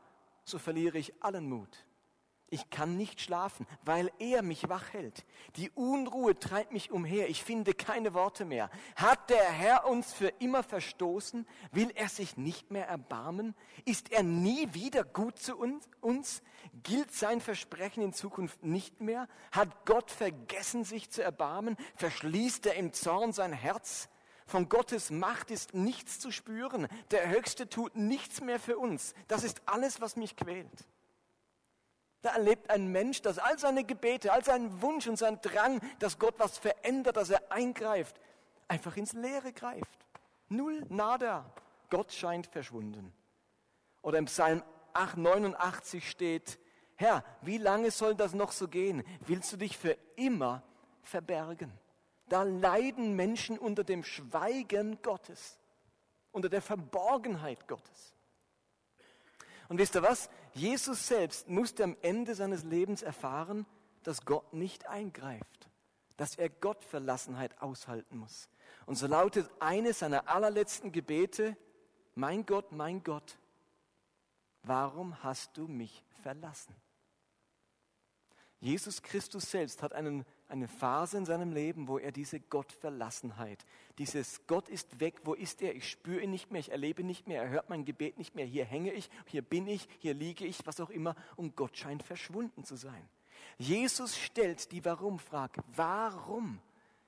so 0.45 0.57
verliere 0.57 0.99
ich 0.99 1.21
allen 1.21 1.49
Mut. 1.49 1.85
Ich 2.53 2.69
kann 2.69 2.97
nicht 2.97 3.21
schlafen, 3.21 3.65
weil 3.85 4.11
er 4.19 4.41
mich 4.41 4.67
wach 4.67 4.91
hält. 4.91 5.25
Die 5.55 5.69
Unruhe 5.69 6.37
treibt 6.37 6.73
mich 6.73 6.91
umher. 6.91 7.29
Ich 7.29 7.45
finde 7.45 7.73
keine 7.73 8.13
Worte 8.13 8.43
mehr. 8.43 8.69
Hat 8.97 9.29
der 9.29 9.49
Herr 9.49 9.87
uns 9.87 10.11
für 10.11 10.27
immer 10.39 10.61
verstoßen? 10.61 11.47
Will 11.71 11.91
er 11.95 12.09
sich 12.09 12.35
nicht 12.35 12.69
mehr 12.69 12.89
erbarmen? 12.89 13.55
Ist 13.85 14.11
er 14.11 14.23
nie 14.23 14.73
wieder 14.73 15.05
gut 15.05 15.39
zu 15.39 15.55
uns? 15.55 16.43
Gilt 16.83 17.13
sein 17.13 17.39
Versprechen 17.39 18.03
in 18.03 18.11
Zukunft 18.11 18.63
nicht 18.63 18.99
mehr? 18.99 19.29
Hat 19.53 19.85
Gott 19.85 20.11
vergessen, 20.11 20.83
sich 20.83 21.09
zu 21.09 21.23
erbarmen? 21.23 21.77
Verschließt 21.95 22.65
er 22.65 22.75
im 22.75 22.91
Zorn 22.91 23.31
sein 23.31 23.53
Herz? 23.53 24.09
Von 24.45 24.67
Gottes 24.67 25.09
Macht 25.09 25.51
ist 25.51 25.73
nichts 25.73 26.19
zu 26.19 26.31
spüren. 26.31 26.89
Der 27.11 27.29
Höchste 27.29 27.69
tut 27.69 27.95
nichts 27.95 28.41
mehr 28.41 28.59
für 28.59 28.77
uns. 28.77 29.13
Das 29.29 29.45
ist 29.45 29.61
alles, 29.67 30.01
was 30.01 30.17
mich 30.17 30.35
quält. 30.35 30.85
Da 32.21 32.31
erlebt 32.31 32.69
ein 32.69 32.87
Mensch, 32.87 33.21
dass 33.21 33.39
all 33.39 33.57
seine 33.57 33.83
Gebete, 33.83 34.31
all 34.31 34.43
sein 34.43 34.81
Wunsch 34.81 35.07
und 35.07 35.17
sein 35.17 35.39
Drang, 35.41 35.81
dass 35.99 36.19
Gott 36.19 36.35
was 36.37 36.57
verändert, 36.57 37.17
dass 37.17 37.31
er 37.31 37.51
eingreift, 37.51 38.19
einfach 38.67 38.95
ins 38.95 39.13
Leere 39.13 39.53
greift. 39.53 40.05
Null, 40.49 40.85
nada. 40.89 41.45
Gott 41.89 42.11
scheint 42.11 42.47
verschwunden. 42.47 43.11
Oder 44.01 44.19
im 44.19 44.25
Psalm 44.25 44.63
89 44.93 46.09
steht, 46.09 46.59
Herr, 46.95 47.23
wie 47.41 47.57
lange 47.57 47.89
soll 47.89 48.13
das 48.13 48.33
noch 48.33 48.51
so 48.51 48.67
gehen? 48.67 49.03
Willst 49.25 49.51
du 49.53 49.57
dich 49.57 49.77
für 49.77 49.97
immer 50.15 50.61
verbergen? 51.01 51.71
Da 52.29 52.43
leiden 52.43 53.15
Menschen 53.15 53.57
unter 53.57 53.83
dem 53.83 54.03
Schweigen 54.03 55.01
Gottes, 55.01 55.57
unter 56.31 56.47
der 56.47 56.61
Verborgenheit 56.61 57.67
Gottes. 57.67 58.15
Und 59.67 59.77
wisst 59.77 59.95
ihr 59.95 60.03
was? 60.03 60.29
Jesus 60.53 61.07
selbst 61.07 61.47
musste 61.47 61.83
am 61.83 61.95
Ende 62.01 62.35
seines 62.35 62.63
Lebens 62.63 63.01
erfahren, 63.01 63.65
dass 64.03 64.25
Gott 64.25 64.53
nicht 64.53 64.87
eingreift, 64.87 65.69
dass 66.17 66.35
er 66.35 66.49
Gottverlassenheit 66.49 67.61
aushalten 67.61 68.17
muss. 68.17 68.49
Und 68.85 68.95
so 68.95 69.07
lautet 69.07 69.49
eines 69.59 69.99
seiner 69.99 70.27
allerletzten 70.27 70.91
Gebete, 70.91 71.55
mein 72.15 72.45
Gott, 72.45 72.71
mein 72.71 73.03
Gott, 73.03 73.37
warum 74.63 75.23
hast 75.23 75.55
du 75.57 75.67
mich 75.67 76.03
verlassen? 76.21 76.75
Jesus 78.59 79.01
Christus 79.01 79.49
selbst 79.49 79.81
hat 79.81 79.93
einen, 79.93 80.25
eine 80.51 80.67
Phase 80.67 81.17
in 81.17 81.25
seinem 81.25 81.51
Leben, 81.51 81.87
wo 81.87 81.97
er 81.97 82.11
diese 82.11 82.39
Gottverlassenheit, 82.39 83.65
dieses 83.97 84.45
Gott 84.47 84.69
ist 84.69 84.99
weg, 84.99 85.21
wo 85.23 85.33
ist 85.33 85.61
er? 85.61 85.75
Ich 85.75 85.89
spüre 85.89 86.21
ihn 86.21 86.31
nicht 86.31 86.51
mehr, 86.51 86.59
ich 86.59 86.71
erlebe 86.71 87.03
nicht 87.03 87.27
mehr, 87.27 87.43
er 87.43 87.49
hört 87.49 87.69
mein 87.69 87.85
Gebet 87.85 88.17
nicht 88.17 88.35
mehr, 88.35 88.45
hier 88.45 88.65
hänge 88.65 88.91
ich, 88.91 89.09
hier 89.25 89.41
bin 89.41 89.67
ich, 89.67 89.87
hier 89.99 90.13
liege 90.13 90.45
ich, 90.45 90.65
was 90.65 90.79
auch 90.79 90.89
immer, 90.89 91.15
und 91.35 91.55
Gott 91.55 91.77
scheint 91.77 92.03
verschwunden 92.03 92.63
zu 92.63 92.75
sein. 92.75 93.07
Jesus 93.57 94.17
stellt 94.17 94.71
die 94.71 94.83
Warum-Frage, 94.83 95.61
warum 95.75 96.59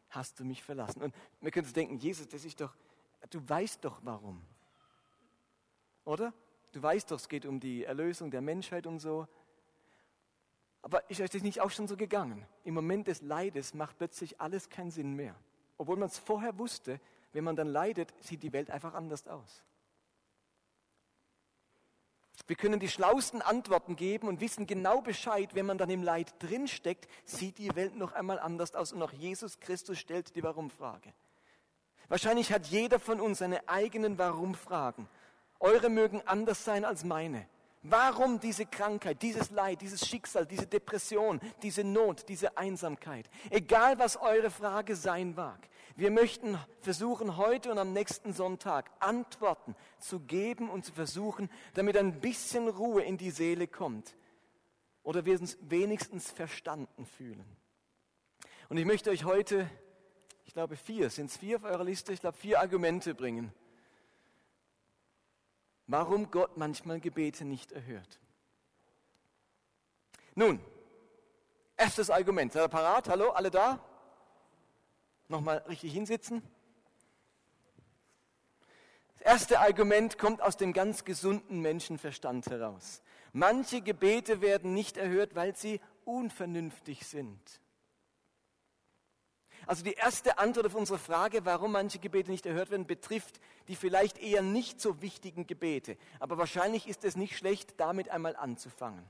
hast 0.10 0.40
du 0.40 0.46
mich 0.46 0.64
verlassen? 0.64 1.02
Und 1.02 1.16
wir 1.42 1.52
können 1.52 1.66
uns 1.66 1.74
denken, 1.74 1.98
Jesus, 1.98 2.28
das 2.28 2.46
ist 2.46 2.62
doch, 2.62 2.74
du 3.30 3.48
weißt 3.48 3.84
doch 3.84 4.00
warum. 4.04 4.42
Oder? 6.06 6.34
Du 6.72 6.82
weißt 6.82 7.12
doch, 7.12 7.18
es 7.18 7.30
geht 7.30 7.46
um 7.46 7.60
die 7.60 7.84
Erlösung 7.84 8.32
der 8.32 8.42
Menschheit 8.42 8.88
und 8.88 9.00
so. 9.00 9.28
Aber 10.84 11.10
ist 11.10 11.22
euch 11.22 11.30
das 11.30 11.42
nicht 11.42 11.62
auch 11.62 11.72
schon 11.72 11.88
so 11.88 11.98
gegangen? 11.98 12.46
Im 12.66 12.74
Moment 12.74 13.08
des 13.08 13.22
Leides 13.22 13.74
macht 13.74 13.98
plötzlich 13.98 14.40
alles 14.40 14.70
keinen 14.70 14.92
Sinn 14.92 15.16
mehr. 15.16 15.34
Obwohl 15.78 15.98
man 15.98 16.10
es 16.10 16.20
vorher 16.20 16.60
wusste, 16.60 17.00
wenn 17.32 17.46
man 17.46 17.56
dann 17.56 17.68
leidet, 17.68 18.14
sieht 18.20 18.44
die 18.44 18.54
Welt 18.54 18.70
einfach 18.70 18.94
anders 18.94 19.28
aus. 19.28 19.64
Wir 22.46 22.58
können 22.58 22.82
die 22.82 22.90
schlausten 22.90 23.42
Antworten 23.42 23.96
geben 23.96 24.28
und 24.28 24.42
wissen 24.42 24.68
genau 24.68 25.02
Bescheid, 25.02 25.56
wenn 25.56 25.66
man 25.66 25.78
dann 25.78 25.90
im 25.90 26.04
Leid 26.04 26.34
drinsteckt, 26.40 27.08
sieht 27.24 27.58
die 27.58 27.74
Welt 27.76 27.96
noch 27.96 28.12
einmal 28.12 28.38
anders 28.38 28.76
aus 28.76 28.92
und 28.92 29.02
auch 29.02 29.14
Jesus 29.14 29.62
Christus 29.62 29.98
stellt 29.98 30.36
die 30.36 30.44
Warum-Frage. 30.44 31.14
Wahrscheinlich 32.10 32.52
hat 32.52 32.68
jeder 32.68 33.00
von 33.00 33.22
uns 33.22 33.40
seine 33.40 33.70
eigenen 33.70 34.18
Warum-Fragen. 34.18 35.08
Eure 35.62 35.90
mögen 35.90 36.22
anders 36.26 36.66
sein 36.66 36.84
als 36.84 37.06
meine. 37.06 37.48
Warum 37.86 38.40
diese 38.40 38.66
Krankheit, 38.66 39.22
dieses 39.22 39.52
Leid, 39.52 39.82
dieses 39.82 40.08
Schicksal, 40.08 40.46
diese 40.46 40.66
Depression, 40.66 41.42
diese 41.62 41.84
Not, 41.84 42.30
diese 42.30 42.58
Einsamkeit? 42.58 43.30
Egal 43.50 44.00
was 44.00 44.16
eure 44.16 44.50
Frage 44.50 44.96
sein 44.96 45.36
mag. 45.36 45.68
Wir 45.98 46.10
möchten 46.10 46.58
versuchen, 46.80 47.36
heute 47.36 47.72
und 47.72 47.78
am 47.78 47.92
nächsten 47.92 48.32
Sonntag 48.32 48.90
Antworten 49.02 49.76
zu 50.00 50.22
geben 50.22 50.70
und 50.70 50.86
zu 50.86 50.94
versuchen, 50.94 51.50
damit 51.74 51.98
ein 51.98 52.22
bisschen 52.22 52.70
Ruhe 52.70 53.04
in 53.04 53.18
die 53.18 53.32
Seele 53.32 53.68
kommt. 53.68 54.16
Oder 55.04 55.26
wir 55.26 55.38
uns 55.38 55.58
wenigstens 55.60 56.32
verstanden 56.32 57.06
fühlen. 57.06 57.46
Und 58.70 58.78
ich 58.78 58.86
möchte 58.86 59.10
euch 59.10 59.26
heute, 59.26 59.70
ich 60.46 60.54
glaube 60.54 60.78
vier, 60.78 61.10
sind 61.10 61.32
es 61.32 61.36
vier 61.36 61.58
auf 61.58 61.66
eurer 61.66 61.84
Liste, 61.84 62.14
ich 62.14 62.22
glaube 62.22 62.38
vier 62.38 62.62
Argumente 62.62 63.14
bringen 63.14 63.54
warum 65.88 66.32
Gott 66.32 66.58
manchmal 66.58 67.00
Gebete 67.00 67.46
nicht 67.46 67.72
erhört. 67.72 68.20
Nun, 70.36 70.60
erstes 71.78 72.10
Argument. 72.10 72.52
Seid 72.52 72.64
ihr 72.64 72.70
parat? 72.70 73.10
Hallo, 73.10 73.32
alle 73.32 73.52
da? 73.52 73.80
Nochmal 75.28 75.60
richtig 75.68 75.94
hinsitzen. 75.94 76.42
Das 79.20 79.22
erste 79.22 79.60
Argument 79.60 80.18
kommt 80.18 80.42
aus 80.42 80.58
dem 80.58 80.74
ganz 80.74 81.06
gesunden 81.06 81.62
Menschenverstand 81.62 82.48
heraus. 82.48 83.02
Manche 83.32 83.82
Gebete 83.82 84.42
werden 84.42 84.74
nicht 84.74 84.98
erhört, 84.98 85.36
weil 85.36 85.56
sie 85.56 85.80
unvernünftig 86.06 87.06
sind. 87.06 87.62
Also 89.66 89.84
die 89.84 89.94
erste 89.94 90.38
Antwort 90.38 90.66
auf 90.66 90.76
unsere 90.76 91.00
Frage, 91.00 91.46
warum 91.46 91.72
manche 91.72 92.00
Gebete 92.00 92.32
nicht 92.32 92.46
erhört 92.46 92.72
werden, 92.72 92.86
betrifft 92.86 93.40
die 93.68 93.76
vielleicht 93.76 94.18
eher 94.18 94.42
nicht 94.42 94.82
so 94.82 95.02
wichtigen 95.02 95.48
Gebete. 95.48 95.98
Aber 96.20 96.38
wahrscheinlich 96.38 96.88
ist 96.88 97.04
es 97.06 97.16
nicht 97.16 97.38
schlecht, 97.38 97.80
damit 97.80 98.10
einmal 98.10 98.36
anzufangen. 98.36 99.04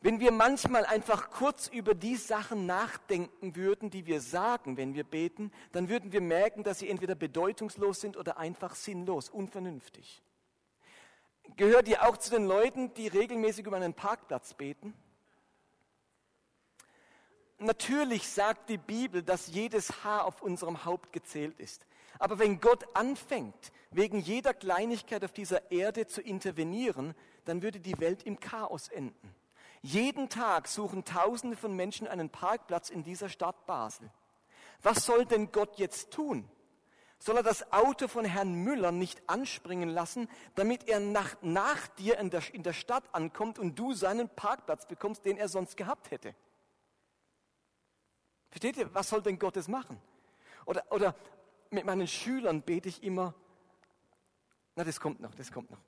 Wenn 0.00 0.20
wir 0.20 0.30
manchmal 0.30 0.86
einfach 0.86 1.30
kurz 1.30 1.66
über 1.66 1.92
die 1.92 2.14
Sachen 2.14 2.66
nachdenken 2.66 3.56
würden, 3.56 3.90
die 3.90 4.06
wir 4.06 4.20
sagen, 4.20 4.76
wenn 4.76 4.94
wir 4.94 5.02
beten, 5.02 5.50
dann 5.72 5.88
würden 5.88 6.12
wir 6.12 6.20
merken, 6.20 6.62
dass 6.62 6.78
sie 6.78 6.88
entweder 6.88 7.16
bedeutungslos 7.16 8.00
sind 8.00 8.16
oder 8.16 8.38
einfach 8.38 8.76
sinnlos, 8.76 9.28
unvernünftig. 9.28 10.22
Gehört 11.56 11.88
ihr 11.88 12.06
auch 12.06 12.16
zu 12.16 12.30
den 12.30 12.46
Leuten, 12.46 12.94
die 12.94 13.08
regelmäßig 13.08 13.66
über 13.66 13.76
einen 13.76 13.94
Parkplatz 13.94 14.54
beten? 14.54 14.94
Natürlich 17.58 18.28
sagt 18.28 18.68
die 18.68 18.78
Bibel, 18.78 19.22
dass 19.22 19.48
jedes 19.48 20.04
Haar 20.04 20.26
auf 20.26 20.42
unserem 20.42 20.84
Haupt 20.84 21.12
gezählt 21.12 21.58
ist. 21.58 21.86
Aber 22.20 22.38
wenn 22.38 22.60
Gott 22.60 22.84
anfängt, 22.94 23.72
wegen 23.90 24.20
jeder 24.20 24.54
Kleinigkeit 24.54 25.24
auf 25.24 25.32
dieser 25.32 25.70
Erde 25.70 26.06
zu 26.06 26.20
intervenieren, 26.20 27.14
dann 27.44 27.62
würde 27.62 27.80
die 27.80 27.98
Welt 27.98 28.22
im 28.22 28.38
Chaos 28.38 28.88
enden. 28.88 29.34
Jeden 29.82 30.28
Tag 30.28 30.68
suchen 30.68 31.04
Tausende 31.04 31.56
von 31.56 31.74
Menschen 31.74 32.06
einen 32.06 32.30
Parkplatz 32.30 32.90
in 32.90 33.02
dieser 33.02 33.28
Stadt 33.28 33.66
Basel. 33.66 34.10
Was 34.82 35.04
soll 35.04 35.24
denn 35.24 35.50
Gott 35.50 35.78
jetzt 35.78 36.12
tun? 36.12 36.48
Soll 37.18 37.36
er 37.38 37.42
das 37.42 37.72
Auto 37.72 38.06
von 38.06 38.24
Herrn 38.24 38.54
Müller 38.54 38.92
nicht 38.92 39.20
anspringen 39.28 39.88
lassen, 39.88 40.28
damit 40.54 40.88
er 40.88 41.00
nach, 41.00 41.36
nach 41.42 41.88
dir 41.88 42.18
in 42.18 42.30
der, 42.30 42.42
in 42.54 42.62
der 42.62 42.72
Stadt 42.72 43.02
ankommt 43.12 43.58
und 43.58 43.76
du 43.76 43.92
seinen 43.94 44.28
Parkplatz 44.28 44.86
bekommst, 44.86 45.24
den 45.24 45.36
er 45.36 45.48
sonst 45.48 45.76
gehabt 45.76 46.12
hätte? 46.12 46.34
Versteht 48.58 48.76
ihr, 48.76 48.92
was 48.92 49.08
soll 49.08 49.22
denn 49.22 49.38
Gottes 49.38 49.68
machen? 49.68 50.02
Oder, 50.66 50.82
oder 50.90 51.14
mit 51.70 51.84
meinen 51.84 52.08
Schülern 52.08 52.60
bete 52.60 52.88
ich 52.88 53.04
immer, 53.04 53.32
na, 54.74 54.82
das 54.82 54.98
kommt 54.98 55.20
noch, 55.20 55.32
das 55.36 55.52
kommt 55.52 55.70
noch. 55.70 55.78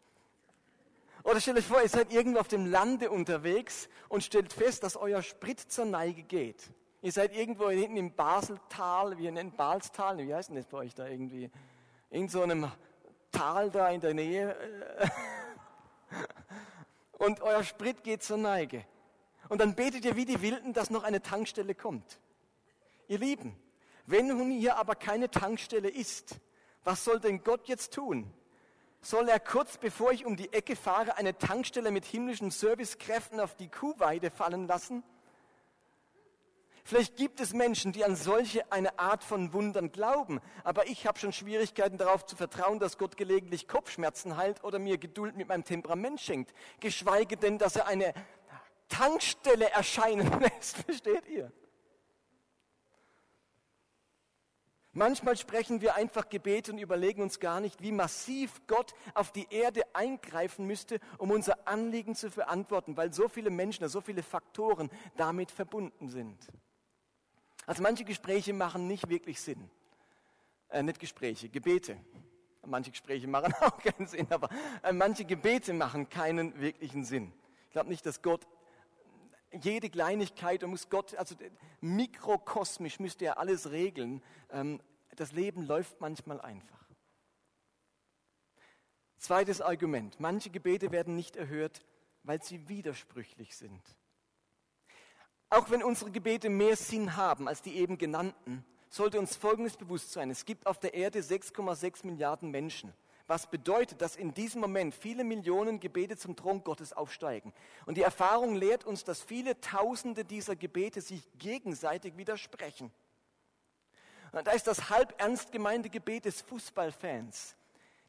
Oder 1.24 1.40
stellt 1.40 1.58
euch 1.58 1.66
vor, 1.66 1.82
ihr 1.82 1.88
seid 1.88 2.12
irgendwo 2.12 2.38
auf 2.38 2.46
dem 2.46 2.66
Lande 2.66 3.10
unterwegs 3.10 3.88
und 4.08 4.22
stellt 4.22 4.52
fest, 4.52 4.84
dass 4.84 4.96
euer 4.96 5.20
Sprit 5.20 5.58
zur 5.58 5.84
Neige 5.84 6.22
geht. 6.22 6.70
Ihr 7.02 7.10
seid 7.10 7.34
irgendwo 7.34 7.70
hinten 7.70 7.96
im 7.96 8.14
Baseltal, 8.14 9.18
wie 9.18 9.28
nennt 9.32 9.56
Balstal, 9.56 10.18
wie 10.18 10.32
heißt 10.32 10.50
denn 10.50 10.56
das 10.56 10.66
bei 10.66 10.78
euch 10.78 10.94
da 10.94 11.08
irgendwie? 11.08 11.50
In 12.10 12.28
so 12.28 12.40
einem 12.40 12.70
Tal 13.32 13.72
da 13.72 13.90
in 13.90 14.00
der 14.00 14.14
Nähe. 14.14 14.56
Und 17.18 17.40
euer 17.40 17.64
Sprit 17.64 18.04
geht 18.04 18.22
zur 18.22 18.36
Neige. 18.36 18.86
Und 19.48 19.60
dann 19.60 19.74
betet 19.74 20.04
ihr 20.04 20.14
wie 20.14 20.24
die 20.24 20.40
Wilden, 20.40 20.72
dass 20.72 20.90
noch 20.90 21.02
eine 21.02 21.20
Tankstelle 21.20 21.74
kommt. 21.74 22.20
Ihr 23.10 23.18
Lieben, 23.18 23.56
wenn 24.06 24.28
nun 24.28 24.52
hier 24.52 24.76
aber 24.76 24.94
keine 24.94 25.28
Tankstelle 25.28 25.88
ist, 25.88 26.36
was 26.84 27.02
soll 27.04 27.18
denn 27.18 27.42
Gott 27.42 27.66
jetzt 27.66 27.92
tun? 27.92 28.32
Soll 29.00 29.28
er 29.28 29.40
kurz 29.40 29.78
bevor 29.78 30.12
ich 30.12 30.24
um 30.24 30.36
die 30.36 30.52
Ecke 30.52 30.76
fahre 30.76 31.16
eine 31.16 31.36
Tankstelle 31.36 31.90
mit 31.90 32.04
himmlischen 32.04 32.52
Servicekräften 32.52 33.40
auf 33.40 33.56
die 33.56 33.66
Kuhweide 33.66 34.30
fallen 34.30 34.68
lassen? 34.68 35.02
Vielleicht 36.84 37.16
gibt 37.16 37.40
es 37.40 37.52
Menschen, 37.52 37.90
die 37.90 38.04
an 38.04 38.14
solche 38.14 38.70
eine 38.70 38.96
Art 39.00 39.24
von 39.24 39.52
Wundern 39.52 39.90
glauben, 39.90 40.40
aber 40.62 40.86
ich 40.86 41.04
habe 41.08 41.18
schon 41.18 41.32
Schwierigkeiten 41.32 41.98
darauf 41.98 42.24
zu 42.26 42.36
vertrauen, 42.36 42.78
dass 42.78 42.96
Gott 42.96 43.16
gelegentlich 43.16 43.66
Kopfschmerzen 43.66 44.36
heilt 44.36 44.62
oder 44.62 44.78
mir 44.78 44.98
Geduld 44.98 45.36
mit 45.36 45.48
meinem 45.48 45.64
Temperament 45.64 46.20
schenkt, 46.20 46.54
geschweige 46.78 47.36
denn, 47.36 47.58
dass 47.58 47.74
er 47.74 47.88
eine 47.88 48.14
Tankstelle 48.88 49.68
erscheinen 49.68 50.30
lässt, 50.40 50.76
versteht 50.76 51.26
ihr? 51.26 51.50
Manchmal 54.92 55.36
sprechen 55.36 55.80
wir 55.80 55.94
einfach 55.94 56.28
Gebete 56.28 56.72
und 56.72 56.78
überlegen 56.78 57.22
uns 57.22 57.38
gar 57.38 57.60
nicht, 57.60 57.80
wie 57.80 57.92
massiv 57.92 58.60
Gott 58.66 58.92
auf 59.14 59.30
die 59.30 59.46
Erde 59.50 59.82
eingreifen 59.92 60.66
müsste, 60.66 60.98
um 61.18 61.30
unser 61.30 61.68
Anliegen 61.68 62.16
zu 62.16 62.28
verantworten, 62.28 62.96
weil 62.96 63.12
so 63.12 63.28
viele 63.28 63.50
Menschen, 63.50 63.88
so 63.88 64.00
viele 64.00 64.24
Faktoren 64.24 64.90
damit 65.16 65.52
verbunden 65.52 66.08
sind. 66.08 66.38
Also 67.66 67.84
manche 67.84 68.04
Gespräche 68.04 68.52
machen 68.52 68.88
nicht 68.88 69.08
wirklich 69.08 69.40
Sinn. 69.40 69.70
Äh, 70.70 70.82
nicht 70.82 70.98
Gespräche, 70.98 71.48
Gebete. 71.48 71.96
Manche 72.66 72.90
Gespräche 72.90 73.28
machen 73.28 73.54
auch 73.60 73.78
keinen 73.78 74.08
Sinn, 74.08 74.26
aber 74.30 74.48
äh, 74.82 74.92
manche 74.92 75.24
Gebete 75.24 75.72
machen 75.72 76.08
keinen 76.08 76.58
wirklichen 76.60 77.04
Sinn. 77.04 77.32
Ich 77.66 77.72
glaube 77.72 77.88
nicht, 77.88 78.04
dass 78.04 78.22
Gott 78.22 78.44
jede 79.52 79.90
Kleinigkeit 79.90 80.62
und 80.62 80.70
muss 80.70 80.88
Gott, 80.88 81.14
also 81.16 81.34
mikrokosmisch 81.80 83.00
müsste 83.00 83.24
er 83.24 83.38
alles 83.38 83.70
regeln. 83.70 84.22
Ähm, 84.50 84.80
das 85.16 85.32
Leben 85.32 85.66
läuft 85.66 86.00
manchmal 86.00 86.40
einfach. 86.40 86.88
Zweites 89.18 89.60
Argument. 89.60 90.18
Manche 90.18 90.50
Gebete 90.50 90.92
werden 90.92 91.14
nicht 91.14 91.36
erhört, 91.36 91.84
weil 92.22 92.42
sie 92.42 92.68
widersprüchlich 92.68 93.56
sind. 93.56 93.82
Auch 95.50 95.70
wenn 95.70 95.82
unsere 95.82 96.10
Gebete 96.10 96.48
mehr 96.48 96.76
Sinn 96.76 97.16
haben 97.16 97.48
als 97.48 97.60
die 97.60 97.74
eben 97.74 97.98
genannten, 97.98 98.64
sollte 98.88 99.18
uns 99.18 99.36
Folgendes 99.36 99.76
bewusst 99.76 100.12
sein. 100.12 100.30
Es 100.30 100.44
gibt 100.44 100.66
auf 100.66 100.78
der 100.78 100.94
Erde 100.94 101.20
6,6 101.20 102.06
Milliarden 102.06 102.50
Menschen. 102.50 102.92
Was 103.30 103.46
bedeutet, 103.46 104.02
dass 104.02 104.16
in 104.16 104.34
diesem 104.34 104.60
Moment 104.60 104.92
viele 104.92 105.22
Millionen 105.22 105.78
Gebete 105.78 106.16
zum 106.16 106.34
Thron 106.34 106.64
Gottes 106.64 106.92
aufsteigen. 106.92 107.52
Und 107.86 107.96
die 107.96 108.02
Erfahrung 108.02 108.56
lehrt 108.56 108.82
uns, 108.82 109.04
dass 109.04 109.22
viele 109.22 109.60
Tausende 109.60 110.24
dieser 110.24 110.56
Gebete 110.56 111.00
sich 111.00 111.22
gegenseitig 111.38 112.16
widersprechen. 112.16 112.90
Und 114.32 114.44
da 114.48 114.50
ist 114.50 114.66
das 114.66 114.90
halb 114.90 115.14
ernst 115.20 115.52
gemeinte 115.52 115.90
Gebet 115.90 116.24
des 116.24 116.40
Fußballfans. 116.40 117.54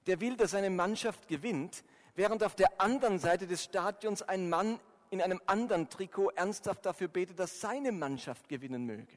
Der 0.08 0.20
will, 0.22 0.36
dass 0.38 0.52
seine 0.52 0.72
Mannschaft 0.72 1.28
gewinnt, 1.28 1.84
während 2.16 2.44
auf 2.44 2.56
der 2.56 2.82
anderen 2.82 3.20
Seite 3.20 3.46
des 3.46 3.64
Stadions 3.64 4.24
ein 4.24 4.50
Mann 4.50 4.80
in 5.12 5.22
einem 5.22 5.40
anderen 5.46 5.88
Trikot 5.88 6.32
ernsthaft 6.32 6.84
dafür 6.84 7.10
betet, 7.10 7.38
dass 7.38 7.62
seine 7.62 7.92
Mannschaft 7.92 8.50
gewinnen 8.50 8.88
möge. 8.88 9.16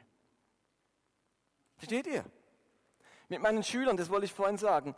Versteht 1.78 2.06
ihr? 2.06 2.26
Mit 3.30 3.40
meinen 3.40 3.64
Schülern, 3.64 3.96
das 3.96 4.10
wollte 4.10 4.26
ich 4.26 4.34
vorhin 4.34 4.58
sagen, 4.58 4.94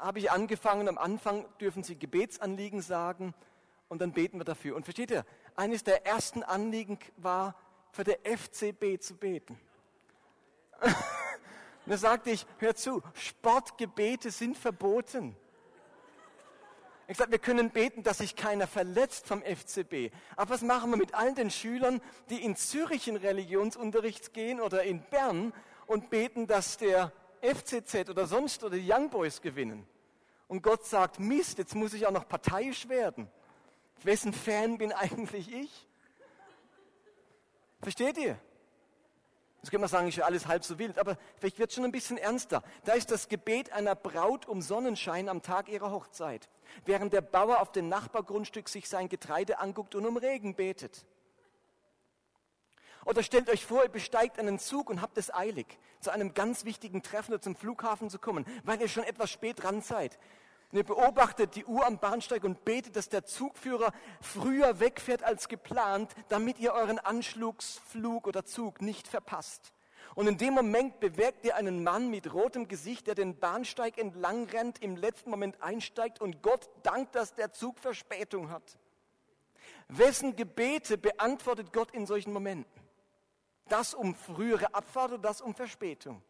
habe 0.00 0.18
ich 0.18 0.30
angefangen, 0.30 0.88
am 0.88 0.98
Anfang 0.98 1.46
dürfen 1.60 1.82
sie 1.82 1.98
Gebetsanliegen 1.98 2.80
sagen 2.80 3.34
und 3.88 4.00
dann 4.00 4.12
beten 4.12 4.38
wir 4.38 4.44
dafür. 4.44 4.76
Und 4.76 4.84
versteht 4.84 5.10
ihr, 5.10 5.24
eines 5.56 5.84
der 5.84 6.06
ersten 6.06 6.42
Anliegen 6.42 6.98
war, 7.16 7.54
für 7.92 8.04
der 8.04 8.18
FCB 8.24 9.00
zu 9.00 9.14
beten. 9.14 9.58
da 11.86 11.96
sagte 11.96 12.30
ich, 12.30 12.46
hör 12.58 12.74
zu, 12.74 13.02
Sportgebete 13.14 14.30
sind 14.30 14.56
verboten. 14.56 15.36
Ich 17.06 17.18
sagte, 17.18 17.32
wir 17.32 17.38
können 17.38 17.70
beten, 17.70 18.02
dass 18.02 18.18
sich 18.18 18.34
keiner 18.34 18.66
verletzt 18.66 19.26
vom 19.26 19.42
FCB. 19.42 20.10
Aber 20.36 20.50
was 20.50 20.62
machen 20.62 20.90
wir 20.90 20.96
mit 20.96 21.14
all 21.14 21.34
den 21.34 21.50
Schülern, 21.50 22.00
die 22.30 22.42
in 22.42 22.56
Zürich 22.56 23.08
in 23.08 23.16
Religionsunterricht 23.16 24.32
gehen 24.32 24.60
oder 24.60 24.82
in 24.84 25.02
Bern 25.02 25.52
und 25.86 26.08
beten, 26.08 26.46
dass 26.46 26.78
der 26.78 27.12
FCZ 27.44 28.10
oder 28.10 28.26
sonst 28.26 28.64
oder 28.64 28.76
die 28.76 28.90
Young 28.90 29.10
Boys 29.10 29.40
gewinnen. 29.40 29.86
Und 30.48 30.62
Gott 30.62 30.84
sagt, 30.84 31.18
Mist, 31.18 31.58
jetzt 31.58 31.74
muss 31.74 31.94
ich 31.94 32.06
auch 32.06 32.12
noch 32.12 32.28
parteiisch 32.28 32.88
werden. 32.88 33.28
Wessen 34.02 34.32
Fan 34.32 34.78
bin 34.78 34.92
eigentlich 34.92 35.52
ich? 35.52 35.86
Versteht 37.80 38.16
ihr? 38.18 38.38
Jetzt 39.64 39.70
könnte 39.70 39.80
man 39.80 39.88
sagen, 39.88 40.08
ja 40.10 40.26
alles 40.26 40.46
halb 40.46 40.62
so 40.62 40.78
wild, 40.78 40.98
aber 40.98 41.16
vielleicht 41.38 41.58
wird 41.58 41.70
es 41.70 41.74
schon 41.74 41.86
ein 41.86 41.92
bisschen 41.92 42.18
ernster. 42.18 42.62
Da 42.84 42.92
ist 42.92 43.10
das 43.10 43.30
Gebet 43.30 43.72
einer 43.72 43.94
Braut 43.94 44.46
um 44.46 44.60
Sonnenschein 44.60 45.28
am 45.30 45.40
Tag 45.40 45.70
ihrer 45.70 45.90
Hochzeit, 45.90 46.50
während 46.84 47.14
der 47.14 47.22
Bauer 47.22 47.60
auf 47.62 47.72
dem 47.72 47.88
Nachbargrundstück 47.88 48.68
sich 48.68 48.90
sein 48.90 49.08
Getreide 49.08 49.60
anguckt 49.60 49.94
und 49.94 50.04
um 50.04 50.18
Regen 50.18 50.54
betet. 50.54 51.06
Oder 53.04 53.22
stellt 53.22 53.50
euch 53.50 53.64
vor, 53.64 53.82
ihr 53.82 53.88
besteigt 53.88 54.38
einen 54.38 54.58
Zug 54.58 54.88
und 54.88 55.00
habt 55.00 55.18
es 55.18 55.32
eilig, 55.32 55.78
zu 56.00 56.10
einem 56.10 56.34
ganz 56.34 56.64
wichtigen 56.64 57.02
Treffen 57.02 57.32
oder 57.32 57.42
zum 57.42 57.56
Flughafen 57.56 58.10
zu 58.10 58.18
kommen, 58.18 58.46
weil 58.64 58.80
ihr 58.80 58.88
schon 58.88 59.04
etwas 59.04 59.30
spät 59.30 59.62
dran 59.62 59.82
seid. 59.82 60.18
Und 60.72 60.78
ihr 60.78 60.84
beobachtet 60.84 61.54
die 61.54 61.64
Uhr 61.66 61.86
am 61.86 61.98
Bahnsteig 61.98 62.42
und 62.44 62.64
betet, 62.64 62.96
dass 62.96 63.08
der 63.08 63.24
Zugführer 63.24 63.92
früher 64.20 64.80
wegfährt 64.80 65.22
als 65.22 65.48
geplant, 65.48 66.12
damit 66.28 66.58
ihr 66.58 66.72
euren 66.72 66.98
Anschlugsflug 66.98 68.26
oder 68.26 68.44
Zug 68.44 68.80
nicht 68.80 69.06
verpasst. 69.06 69.72
Und 70.14 70.26
in 70.26 70.38
dem 70.38 70.54
Moment 70.54 71.00
bewegt 71.00 71.44
ihr 71.44 71.56
einen 71.56 71.82
Mann 71.82 72.08
mit 72.08 72.32
rotem 72.32 72.68
Gesicht, 72.68 73.06
der 73.06 73.14
den 73.14 73.38
Bahnsteig 73.38 73.98
entlang 73.98 74.46
rennt, 74.46 74.82
im 74.82 74.96
letzten 74.96 75.30
Moment 75.30 75.60
einsteigt 75.62 76.20
und 76.20 76.42
Gott 76.42 76.68
dankt, 76.82 77.14
dass 77.14 77.34
der 77.34 77.52
Zug 77.52 77.78
Verspätung 77.78 78.50
hat. 78.50 78.78
Wessen 79.88 80.36
Gebete 80.36 80.98
beantwortet 80.98 81.72
Gott 81.72 81.90
in 81.92 82.06
solchen 82.06 82.32
Momenten? 82.32 82.83
Das 83.68 83.94
um 83.94 84.14
frühere 84.14 84.74
Abfahrt 84.74 85.12
oder 85.12 85.22
das 85.22 85.40
um 85.40 85.54
Verspätung? 85.54 86.22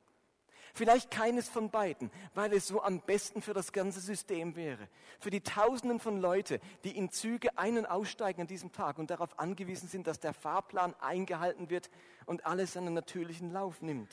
Vielleicht 0.76 1.12
keines 1.12 1.49
von 1.49 1.71
beiden, 1.71 2.11
weil 2.35 2.53
es 2.53 2.67
so 2.67 2.83
am 2.83 3.00
besten 3.00 3.41
für 3.43 3.55
das 3.55 3.73
ganze 3.73 4.00
System 4.00 4.57
wäre. 4.57 4.88
Für 5.21 5.31
die 5.31 5.41
Tausenden 5.41 6.00
von 6.00 6.21
Leuten, 6.21 6.61
die 6.83 6.97
in 6.97 7.11
Züge 7.11 7.57
ein- 7.57 7.79
und 7.79 7.87
aussteigen 7.87 8.40
an 8.40 8.47
diesem 8.49 8.73
Tag 8.73 8.99
und 8.99 9.09
darauf 9.09 9.38
angewiesen 9.38 9.88
sind, 9.88 10.09
dass 10.09 10.18
der 10.18 10.35
Fahrplan 10.35 10.94
eingehalten 11.01 11.70
wird 11.70 11.90
und 12.27 12.44
alles 12.44 12.73
seinen 12.73 12.92
natürlichen 12.92 13.53
Lauf 13.53 13.83
nimmt. 13.83 14.11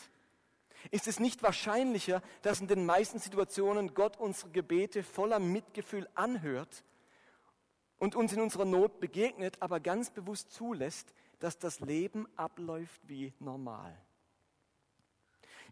Ist 0.91 1.07
es 1.07 1.19
nicht 1.19 1.41
wahrscheinlicher, 1.41 2.21
dass 2.43 2.61
in 2.61 2.67
den 2.67 2.85
meisten 2.85 3.17
Situationen 3.17 3.95
Gott 3.95 4.17
unsere 4.17 4.51
Gebete 4.51 5.01
voller 5.01 5.39
Mitgefühl 5.39 6.07
anhört 6.13 6.83
und 7.97 8.15
uns 8.15 8.33
in 8.33 8.41
unserer 8.41 8.65
Not 8.65 8.99
begegnet, 8.99 9.57
aber 9.61 9.79
ganz 9.79 10.11
bewusst 10.11 10.51
zulässt, 10.51 11.13
dass 11.41 11.57
das 11.57 11.79
Leben 11.79 12.27
abläuft 12.37 13.01
wie 13.07 13.33
normal. 13.39 13.99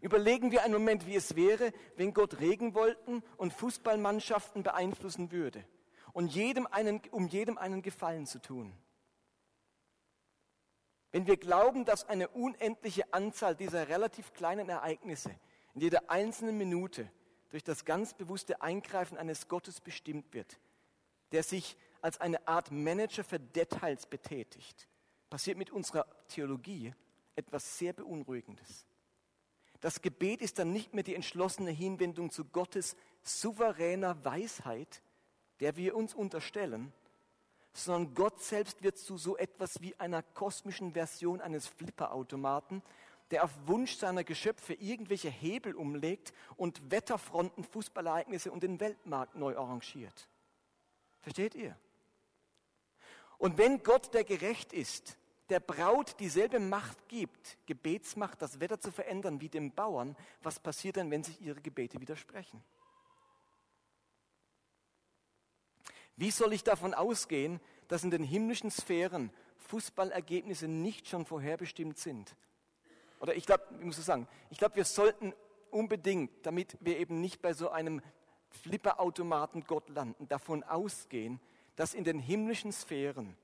Überlegen 0.00 0.50
wir 0.50 0.62
einen 0.64 0.74
Moment, 0.74 1.06
wie 1.06 1.14
es 1.14 1.36
wäre, 1.36 1.72
wenn 1.96 2.12
Gott 2.12 2.40
Regenwolken 2.40 3.22
und 3.36 3.52
Fußballmannschaften 3.52 4.62
beeinflussen 4.62 5.30
würde 5.30 5.64
und 6.12 6.34
jedem 6.34 6.66
einen, 6.66 7.00
um 7.12 7.28
jedem 7.28 7.56
einen 7.56 7.82
Gefallen 7.82 8.26
zu 8.26 8.40
tun. 8.40 8.72
Wenn 11.12 11.26
wir 11.26 11.36
glauben, 11.36 11.84
dass 11.84 12.08
eine 12.08 12.28
unendliche 12.28 13.12
Anzahl 13.12 13.54
dieser 13.54 13.88
relativ 13.88 14.32
kleinen 14.32 14.68
Ereignisse 14.68 15.30
in 15.74 15.82
jeder 15.82 16.10
einzelnen 16.10 16.58
Minute 16.58 17.10
durch 17.50 17.62
das 17.62 17.84
ganz 17.84 18.14
bewusste 18.14 18.62
Eingreifen 18.62 19.18
eines 19.18 19.48
Gottes 19.48 19.80
bestimmt 19.80 20.32
wird, 20.34 20.58
der 21.32 21.42
sich 21.42 21.76
als 22.00 22.20
eine 22.20 22.46
Art 22.48 22.70
Manager 22.70 23.22
für 23.22 23.38
Details 23.38 24.06
betätigt, 24.06 24.88
passiert 25.30 25.56
mit 25.56 25.70
unserer 25.70 26.06
Theologie 26.28 26.92
etwas 27.36 27.78
sehr 27.78 27.92
Beunruhigendes. 27.92 28.84
Das 29.80 30.02
Gebet 30.02 30.42
ist 30.42 30.58
dann 30.58 30.72
nicht 30.72 30.92
mehr 30.92 31.04
die 31.04 31.14
entschlossene 31.14 31.70
Hinwendung 31.70 32.30
zu 32.30 32.44
Gottes 32.44 32.96
souveräner 33.22 34.22
Weisheit, 34.24 35.02
der 35.60 35.76
wir 35.76 35.96
uns 35.96 36.12
unterstellen, 36.12 36.92
sondern 37.72 38.14
Gott 38.14 38.42
selbst 38.42 38.82
wird 38.82 38.98
zu 38.98 39.16
so 39.16 39.36
etwas 39.36 39.80
wie 39.80 39.98
einer 39.98 40.22
kosmischen 40.22 40.92
Version 40.92 41.40
eines 41.40 41.66
Flipperautomaten, 41.66 42.82
der 43.30 43.44
auf 43.44 43.52
Wunsch 43.66 43.96
seiner 43.96 44.24
Geschöpfe 44.24 44.74
irgendwelche 44.74 45.30
Hebel 45.30 45.74
umlegt 45.74 46.32
und 46.56 46.90
Wetterfronten, 46.90 47.64
Fußballereignisse 47.64 48.50
und 48.50 48.62
den 48.62 48.80
Weltmarkt 48.80 49.36
neu 49.36 49.56
arrangiert. 49.56 50.28
Versteht 51.20 51.54
ihr? 51.54 51.76
Und 53.38 53.56
wenn 53.56 53.82
Gott, 53.82 54.12
der 54.12 54.24
gerecht 54.24 54.72
ist, 54.72 55.16
der 55.50 55.60
Braut 55.60 56.18
dieselbe 56.20 56.60
Macht 56.60 57.08
gibt, 57.08 57.58
Gebetsmacht, 57.66 58.40
das 58.40 58.60
Wetter 58.60 58.80
zu 58.80 58.92
verändern, 58.92 59.40
wie 59.40 59.48
dem 59.48 59.72
Bauern, 59.72 60.16
was 60.42 60.60
passiert 60.60 60.96
dann, 60.96 61.10
wenn 61.10 61.24
sich 61.24 61.40
ihre 61.42 61.60
Gebete 61.60 62.00
widersprechen? 62.00 62.62
Wie 66.16 66.30
soll 66.30 66.52
ich 66.52 66.62
davon 66.62 66.94
ausgehen, 66.94 67.60
dass 67.88 68.04
in 68.04 68.10
den 68.10 68.22
himmlischen 68.22 68.70
Sphären 68.70 69.30
Fußballergebnisse 69.56 70.68
nicht 70.68 71.08
schon 71.08 71.24
vorherbestimmt 71.24 71.98
sind? 71.98 72.36
Oder 73.20 73.34
ich 73.34 73.46
glaube, 73.46 73.64
ich 73.78 73.84
muss 73.84 73.96
so 73.96 74.02
sagen, 74.02 74.28
ich 74.50 74.58
glaube, 74.58 74.76
wir 74.76 74.84
sollten 74.84 75.34
unbedingt, 75.70 76.30
damit 76.46 76.76
wir 76.80 76.98
eben 76.98 77.20
nicht 77.20 77.42
bei 77.42 77.52
so 77.52 77.70
einem 77.70 78.02
Flipperautomaten 78.50 79.64
Gott 79.64 79.88
landen, 79.88 80.28
davon 80.28 80.62
ausgehen, 80.62 81.40
dass 81.76 81.94
in 81.94 82.04
den 82.04 82.18
himmlischen 82.18 82.72
Sphären 82.72 83.36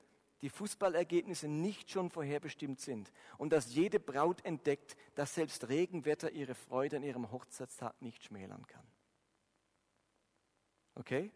die 0.42 0.51
Fußballergebnisse 0.51 1.49
nicht 1.49 1.90
schon 1.90 2.11
vorherbestimmt 2.11 2.81
sind 2.81 3.11
und 3.38 3.53
dass 3.53 3.75
jede 3.75 3.99
Braut 3.99 4.44
entdeckt, 4.44 4.96
dass 5.14 5.35
selbst 5.35 5.68
Regenwetter 5.68 6.31
ihre 6.31 6.55
Freude 6.55 6.96
an 6.96 7.03
ihrem 7.03 7.31
Hochzeitstag 7.31 8.01
nicht 8.01 8.25
schmälern 8.25 8.66
kann. 8.66 8.87
Okay? 10.94 11.31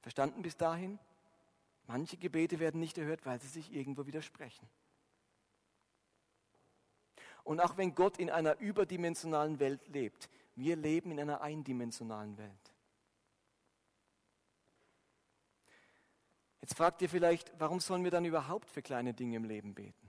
Verstanden 0.00 0.42
bis 0.42 0.56
dahin? 0.56 0.98
Manche 1.86 2.16
Gebete 2.16 2.58
werden 2.58 2.80
nicht 2.80 2.98
erhört, 2.98 3.24
weil 3.24 3.40
sie 3.40 3.48
sich 3.48 3.72
irgendwo 3.72 4.06
widersprechen. 4.06 4.68
Und 7.44 7.60
auch 7.60 7.76
wenn 7.76 7.94
Gott 7.94 8.18
in 8.18 8.30
einer 8.30 8.58
überdimensionalen 8.58 9.58
Welt 9.58 9.88
lebt, 9.88 10.28
wir 10.54 10.76
leben 10.76 11.10
in 11.10 11.20
einer 11.20 11.40
eindimensionalen 11.40 12.38
Welt. 12.38 12.71
Jetzt 16.62 16.76
fragt 16.76 17.02
ihr 17.02 17.10
vielleicht, 17.10 17.52
warum 17.58 17.80
sollen 17.80 18.04
wir 18.04 18.10
dann 18.10 18.24
überhaupt 18.24 18.70
für 18.70 18.82
kleine 18.82 19.12
Dinge 19.12 19.36
im 19.36 19.44
Leben 19.44 19.74
beten? 19.74 20.08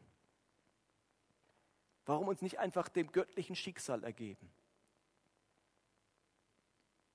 Warum 2.05 2.27
uns 2.27 2.41
nicht 2.41 2.59
einfach 2.59 2.87
dem 2.89 3.11
göttlichen 3.11 3.55
Schicksal 3.55 4.03
ergeben? 4.03 4.53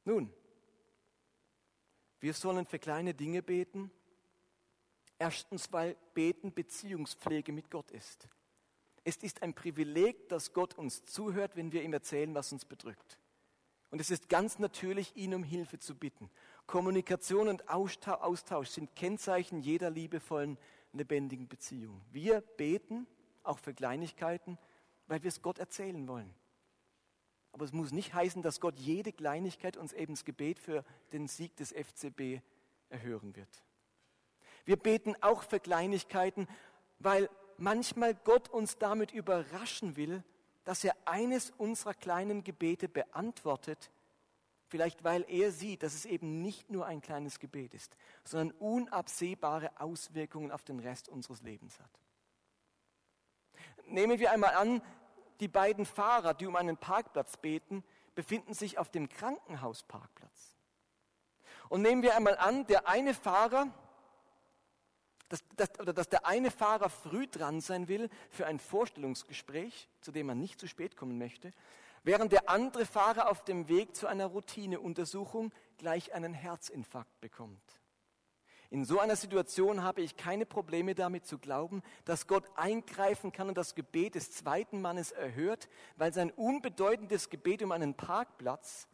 Nun, 0.05 0.33
wir 2.21 2.35
sollen 2.35 2.67
für 2.67 2.79
kleine 2.79 3.15
Dinge 3.15 3.43
beten. 3.43 3.91
Erstens, 5.19 5.73
weil 5.73 5.97
Beten 6.15 6.53
Beziehungspflege 6.53 7.53
mit 7.53 7.71
Gott 7.71 7.91
ist. 7.91 8.29
Es 9.05 9.17
ist 9.19 9.43
ein 9.43 9.55
Privileg, 9.55 10.29
dass 10.29 10.53
Gott 10.53 10.75
uns 10.75 11.05
zuhört, 11.05 11.57
wenn 11.57 11.73
wir 11.73 11.83
ihm 11.83 11.93
erzählen, 11.93 12.35
was 12.35 12.53
uns 12.53 12.65
bedrückt. 12.65 13.19
Und 13.91 14.01
es 14.01 14.11
ist 14.11 14.29
ganz 14.29 14.59
natürlich, 14.59 15.17
ihn 15.17 15.35
um 15.35 15.43
Hilfe 15.43 15.79
zu 15.79 15.95
bitten. 15.95 16.31
Kommunikation 16.69 17.49
und 17.49 17.67
Austausch 17.71 18.69
sind 18.69 18.95
Kennzeichen 18.95 19.63
jeder 19.63 19.89
liebevollen, 19.89 20.59
lebendigen 20.93 21.49
Beziehung. 21.49 22.03
Wir 22.13 22.43
beten 22.43 23.07
auch 23.43 23.59
für 23.59 23.73
Kleinigkeiten, 23.73 24.59
weil 25.07 25.23
wir 25.23 25.29
es 25.29 25.41
Gott 25.41 25.59
erzählen 25.59 26.07
wollen. 26.07 26.33
Aber 27.53 27.65
es 27.65 27.73
muss 27.73 27.91
nicht 27.91 28.13
heißen, 28.13 28.43
dass 28.43 28.61
Gott 28.61 28.79
jede 28.79 29.13
Kleinigkeit 29.13 29.79
uns 29.79 29.95
eben 29.95 30.13
das 30.13 30.27
Gebet 30.27 30.59
für 30.59 30.85
den 31.11 31.27
Sieg 31.27 31.57
des 31.57 31.73
FCB 31.73 32.43
erhören 32.91 33.35
wird. 33.35 33.65
Wir 34.67 34.77
beten 34.77 35.17
auch 35.23 35.45
für 35.45 35.61
Kleinigkeiten, 35.61 36.47
weil 36.99 37.31
manchmal 37.57 38.15
Gott 38.15 38.51
uns 38.51 38.77
damit 38.77 39.13
überraschen 39.13 39.97
will, 39.97 40.23
dass 40.65 40.85
er 40.85 40.95
eines 41.07 41.51
unserer 41.57 41.95
kleinen 41.95 42.45
Gebete 42.45 42.91
beantwortet, 42.91 43.91
vielleicht 44.69 45.05
weil 45.05 45.25
er 45.29 45.51
sieht, 45.51 45.83
dass 45.83 45.95
es 45.95 46.05
eben 46.05 46.43
nicht 46.43 46.71
nur 46.71 46.87
ein 46.87 47.01
kleines 47.01 47.39
Gebet 47.39 47.75
ist, 47.75 47.97
sondern 48.25 48.57
unabsehbare 48.59 49.81
Auswirkungen 49.81 50.53
auf 50.53 50.63
den 50.65 50.79
Rest 50.79 51.09
unseres 51.09 51.43
Lebens 51.43 51.79
hat. 51.81 51.91
Nehmen 53.87 54.19
wir 54.19 54.31
einmal 54.33 54.55
an, 54.55 54.83
die 55.41 55.49
beiden 55.49 55.87
Fahrer, 55.87 56.35
die 56.35 56.47
um 56.47 56.57
einen 56.57 56.77
Parkplatz 56.77 57.37
beten, 57.37 57.85
befinden 58.15 58.55
sich 58.55 58.79
auf 58.79 58.91
dem 58.91 59.09
Krankenhausparkplatz. 59.09 60.57
Und 61.69 61.83
nehmen 61.83 62.03
wir 62.03 62.17
einmal 62.17 62.37
an, 62.37 62.67
der 62.67 62.89
eine 62.89 63.15
Fahrer 63.15 63.73
dass, 65.29 65.45
dass, 65.57 65.79
oder 65.79 65.93
dass 65.93 66.09
der 66.09 66.27
eine 66.27 66.51
Fahrer 66.51 66.89
früh 66.89 67.27
dran 67.27 67.61
sein 67.61 67.89
will 67.89 68.09
für 68.31 68.47
ein 68.47 68.59
Vorstellungsgespräch, 68.59 69.89
zu 70.01 70.11
dem 70.11 70.27
man 70.27 70.41
nicht 70.41 70.59
zu 70.59 70.67
spät 70.67 70.97
kommen 70.97 71.19
möchte, 71.19 71.53
während 72.05 72.33
der 72.33 72.49
andere 72.49 72.87
Fahrer 72.87 73.31
auf 73.31 73.45
dem 73.45 73.69
Weg 73.69 73.95
zu 73.95 74.07
einer 74.07 74.27
Routineuntersuchung 74.27 75.53
gleich 75.77 76.13
einen 76.15 76.35
Herzinfarkt 76.35 77.21
bekommt. 77.21 77.63
In 78.71 78.85
so 78.85 79.01
einer 79.01 79.17
Situation 79.17 79.83
habe 79.83 80.03
ich 80.03 80.17
keine 80.17 80.45
Probleme 80.45 80.95
damit 80.95 81.27
zu 81.27 81.39
glauben, 81.39 81.83
dass 82.05 82.27
Gott 82.27 82.45
eingreifen 82.55 83.33
kann 83.33 83.49
und 83.49 83.57
das 83.57 83.75
Gebet 83.75 84.15
des 84.15 84.31
zweiten 84.33 84.83
Mannes 84.83 85.11
erhört, 85.11 85.71
weil 85.97 86.13
sein 86.13 86.31
unbedeutendes 86.31 87.31
Gebet 87.31 87.63
um 87.63 87.73
einen 87.73 87.95
Parkplatz, 87.95 88.87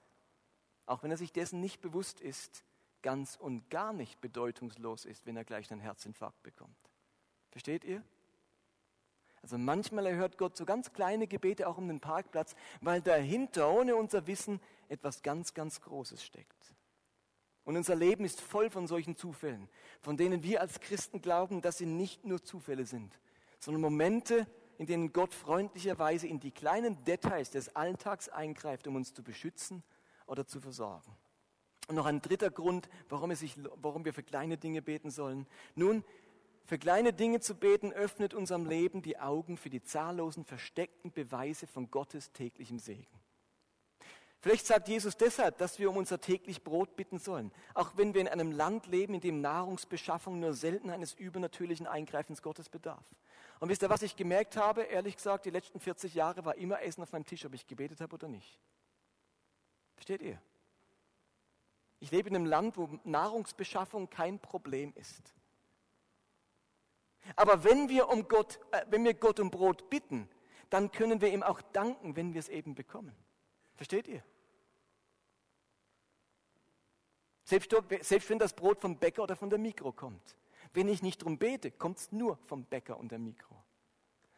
auch 0.87 1.03
wenn 1.03 1.11
er 1.11 1.17
sich 1.17 1.33
dessen 1.33 1.61
nicht 1.61 1.81
bewusst 1.81 2.21
ist, 2.21 2.65
ganz 3.03 3.35
und 3.37 3.69
gar 3.69 3.93
nicht 3.93 4.21
bedeutungslos 4.21 5.05
ist, 5.05 5.27
wenn 5.27 5.37
er 5.37 5.45
gleich 5.45 5.71
einen 5.73 5.81
Herzinfarkt 5.81 6.43
bekommt. 6.45 6.91
Versteht 7.51 7.85
ihr? 7.85 8.03
Also 9.45 9.59
manchmal 9.59 10.07
erhört 10.07 10.39
Gott 10.39 10.57
so 10.57 10.65
ganz 10.65 10.95
kleine 10.95 11.27
Gebete 11.27 11.69
auch 11.69 11.77
um 11.77 11.87
den 11.87 12.01
Parkplatz, 12.01 12.55
weil 12.81 13.03
dahinter, 13.03 13.71
ohne 13.71 13.95
unser 13.95 14.27
Wissen, 14.27 14.59
etwas 14.89 15.23
ganz, 15.23 15.53
ganz 15.53 15.83
Großes 15.83 16.25
steckt. 16.25 16.75
Und 17.65 17.77
unser 17.77 17.95
Leben 17.95 18.25
ist 18.25 18.41
voll 18.41 18.71
von 18.71 18.87
solchen 18.87 19.17
Zufällen, 19.17 19.69
von 20.01 20.17
denen 20.17 20.43
wir 20.43 20.63
als 20.63 20.81
Christen 20.81 21.21
glauben, 21.21 21.61
dass 21.61 21.77
sie 21.77 21.85
nicht 21.85 22.25
nur 22.25 22.43
Zufälle 22.43 22.87
sind, 22.87 23.21
sondern 23.59 23.83
Momente, 23.83 24.47
in 24.79 24.87
denen 24.87 25.13
Gott 25.13 25.35
freundlicherweise 25.35 26.27
in 26.27 26.41
die 26.41 26.51
kleinen 26.51 27.05
Details 27.05 27.51
des 27.51 27.77
Alltags 27.77 28.31
eingreift, 28.31 28.87
um 28.87 28.97
uns 28.97 29.13
zu 29.13 29.23
beschützen 29.23 29.83
oder 30.27 30.47
zu 30.47 30.59
versorgen. 30.59 31.15
Und 31.87 31.97
noch 31.97 32.07
ein 32.07 32.23
dritter 32.23 32.51
Grund, 32.51 32.89
warum, 33.11 33.35
sich, 33.35 33.59
warum 33.75 34.07
wir 34.07 34.15
für 34.15 34.23
kleine 34.23 34.57
Dinge 34.57 34.81
beten 34.81 35.11
sollen. 35.11 35.47
Nun, 35.75 36.03
für 36.65 36.79
kleine 36.79 37.13
Dinge 37.13 37.41
zu 37.41 37.55
beten 37.55 37.93
öffnet 37.93 38.33
unserem 38.33 38.67
Leben 38.67 39.03
die 39.03 39.19
Augen 39.19 39.57
für 39.57 39.71
die 39.71 39.83
zahllosen 39.83 40.45
versteckten 40.45 41.13
Beweise 41.13 41.67
von 41.67 41.91
Gottes 41.91 42.33
täglichem 42.33 42.79
Segen. 42.79 43.07
Vielleicht 44.41 44.67
sagt 44.67 44.89
Jesus 44.89 45.17
deshalb, 45.17 45.57
dass 45.57 45.79
wir 45.79 45.89
um 45.89 45.97
unser 45.97 46.21
täglich 46.21 46.63
Brot 46.63 46.97
bitten 46.97 47.19
sollen, 47.19 47.51
auch 47.73 47.97
wenn 47.97 48.13
wir 48.13 48.21
in 48.21 48.29
einem 48.29 48.53
Land 48.53 48.87
leben, 48.87 49.15
in 49.15 49.23
dem 49.23 49.41
Nahrungsbeschaffung 49.41 50.39
nur 50.39 50.53
selten 50.53 50.91
eines 50.91 51.15
übernatürlichen 51.15 51.87
Eingreifens 51.87 52.43
Gottes 52.43 52.69
bedarf. 52.69 53.15
Und 53.61 53.71
wisst 53.71 53.83
ihr, 53.83 53.89
was 53.89 54.03
ich 54.03 54.17
gemerkt 54.17 54.59
habe? 54.59 54.83
Ehrlich 54.83 55.17
gesagt, 55.17 55.47
die 55.47 55.51
letzten 55.51 55.81
40 55.81 56.15
Jahre 56.15 56.45
war 56.45 56.57
immer 56.57 56.83
Essen 56.83 57.03
auf 57.03 57.13
meinem 57.13 57.25
Tisch, 57.25 57.45
ob 57.47 57.55
ich 57.55 57.67
gebetet 57.67 58.03
habe 58.03 58.15
oder 58.15 58.29
nicht. 58.29 58.59
Versteht 59.95 60.21
ihr? 60.21 60.39
Ich 62.01 62.11
lebe 62.11 62.29
in 62.29 62.37
einem 62.37 62.45
Land, 62.45 62.77
wo 62.77 62.91
Nahrungsbeschaffung 63.05 64.11
kein 64.11 64.39
Problem 64.39 64.93
ist. 64.95 65.33
Aber 67.37 67.65
wenn 67.65 67.89
wir, 67.89 68.09
um 68.09 68.29
Gott, 68.29 68.61
äh, 68.73 68.85
wenn 68.89 69.05
wir 69.05 69.15
Gott 69.15 69.41
um 69.41 69.51
Brot 69.51 69.91
bitten, 69.91 70.29
dann 70.71 70.91
können 70.91 71.21
wir 71.21 71.33
ihm 71.33 71.43
auch 71.43 71.61
danken, 71.61 72.17
wenn 72.17 72.35
wir 72.35 72.41
es 72.41 72.49
eben 72.49 72.75
bekommen. 72.75 73.15
Versteht 73.75 74.09
ihr? 74.09 74.23
Selbst, 77.45 77.75
selbst 78.01 78.31
wenn 78.31 78.39
das 78.39 78.55
Brot 78.55 78.81
vom 78.81 78.99
Bäcker 78.99 79.23
oder 79.23 79.37
von 79.37 79.51
der 79.51 79.59
Mikro 79.59 79.93
kommt. 79.93 80.37
Wenn 80.73 80.89
ich 80.89 81.03
nicht 81.03 81.21
darum 81.21 81.39
bete, 81.39 81.71
kommt 81.71 81.99
es 81.99 82.13
nur 82.13 82.39
vom 82.39 82.65
Bäcker 82.65 82.99
und 82.99 83.13
der 83.13 83.19
Mikro. 83.19 83.55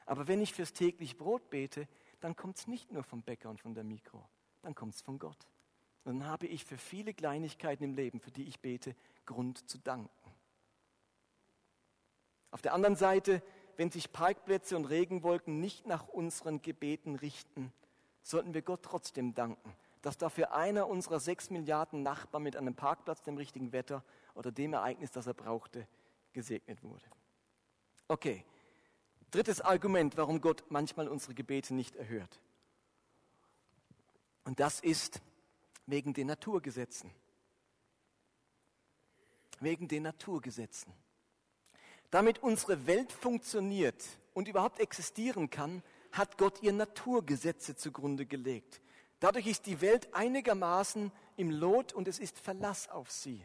Aber 0.05 0.29
wenn 0.29 0.41
ich 0.41 0.53
fürs 0.53 0.73
täglich 0.73 1.17
Brot 1.17 1.49
bete, 1.51 1.89
dann 2.21 2.35
kommt 2.35 2.59
es 2.59 2.67
nicht 2.67 2.93
nur 2.93 3.05
vom 3.05 3.23
Bäcker 3.23 3.49
und 3.49 3.61
von 3.61 3.75
der 3.75 3.85
Mikro, 3.85 4.29
dann 4.63 4.75
kommt 4.75 4.95
es 4.95 5.01
von 5.01 5.19
Gott 5.19 5.47
dann 6.07 6.25
habe 6.25 6.47
ich 6.47 6.65
für 6.65 6.79
viele 6.79 7.13
Kleinigkeiten 7.13 7.83
im 7.83 7.95
Leben, 7.95 8.21
für 8.21 8.31
die 8.31 8.45
ich 8.45 8.61
bete, 8.61 8.95
Grund 9.25 9.69
zu 9.69 9.79
danken. 9.79 10.26
Auf 12.51 12.63
der 12.63 12.73
anderen 12.73 12.97
Seite, 12.97 13.43
wenn 13.77 13.91
sich 13.91 14.13
Parkplätze 14.13 14.77
und 14.77 14.87
Regenwolken 14.87 15.61
nicht 15.61 15.87
nach 15.87 16.09
unseren 16.09 16.63
Gebeten 16.63 17.17
richten, 17.17 17.73
sollten 18.23 18.55
wir 18.55 18.63
Gott 18.63 18.83
trotzdem 18.83 19.35
danken, 19.35 19.73
dass 20.03 20.19
dafür 20.19 20.53
einer 20.53 20.89
unserer 20.89 21.21
sechs 21.21 21.51
Milliarden 21.51 22.03
Nachbarn 22.03 22.43
mit 22.43 22.57
einem 22.57 22.75
Parkplatz, 22.75 23.23
dem 23.23 23.37
richtigen 23.37 23.73
Wetter 23.73 24.03
oder 24.35 24.51
dem 24.53 24.73
Ereignis, 24.73 25.11
das 25.11 25.27
er 25.27 25.35
brauchte, 25.35 25.87
gesegnet 26.33 26.83
wurde. 26.83 27.05
Okay, 28.09 28.45
drittes 29.31 29.61
Argument, 29.61 30.17
warum 30.17 30.41
Gott 30.41 30.65
manchmal 30.69 31.09
unsere 31.09 31.35
Gebete 31.35 31.75
nicht 31.75 31.97
erhört. 31.97 32.41
Und 34.45 34.61
das 34.61 34.81
ist, 34.81 35.21
Wegen 35.87 36.13
den 36.13 36.27
Naturgesetzen. 36.27 37.13
Wegen 39.61 39.87
den 39.87 40.03
Naturgesetzen. 40.03 40.93
Damit 42.11 42.43
unsere 42.43 42.87
Welt 42.87 43.13
funktioniert 43.13 44.03
und 44.35 44.49
überhaupt 44.49 44.81
existieren 44.81 45.51
kann, 45.51 45.83
hat 46.13 46.39
Gott 46.39 46.63
ihr 46.63 46.73
Naturgesetze 46.73 47.77
zugrunde 47.77 48.27
gelegt. 48.27 48.81
Dadurch 49.21 49.47
ist 49.47 49.67
die 49.67 49.81
Welt 49.81 50.13
einigermaßen 50.15 51.11
im 51.37 51.51
Lot 51.51 51.93
und 51.93 52.09
es 52.09 52.19
ist 52.19 52.39
Verlass 52.39 52.89
auf 52.89 53.11
sie. 53.11 53.45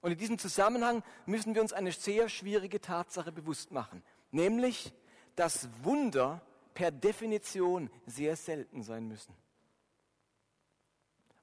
Und 0.00 0.12
in 0.12 0.18
diesem 0.18 0.38
Zusammenhang 0.38 1.02
müssen 1.26 1.54
wir 1.54 1.62
uns 1.62 1.72
eine 1.72 1.90
sehr 1.90 2.28
schwierige 2.28 2.80
Tatsache 2.80 3.32
bewusst 3.32 3.72
machen, 3.72 4.02
nämlich, 4.30 4.92
dass 5.34 5.68
Wunder 5.82 6.40
per 6.74 6.92
Definition 6.92 7.90
sehr 8.06 8.36
selten 8.36 8.82
sein 8.82 9.08
müssen. 9.08 9.34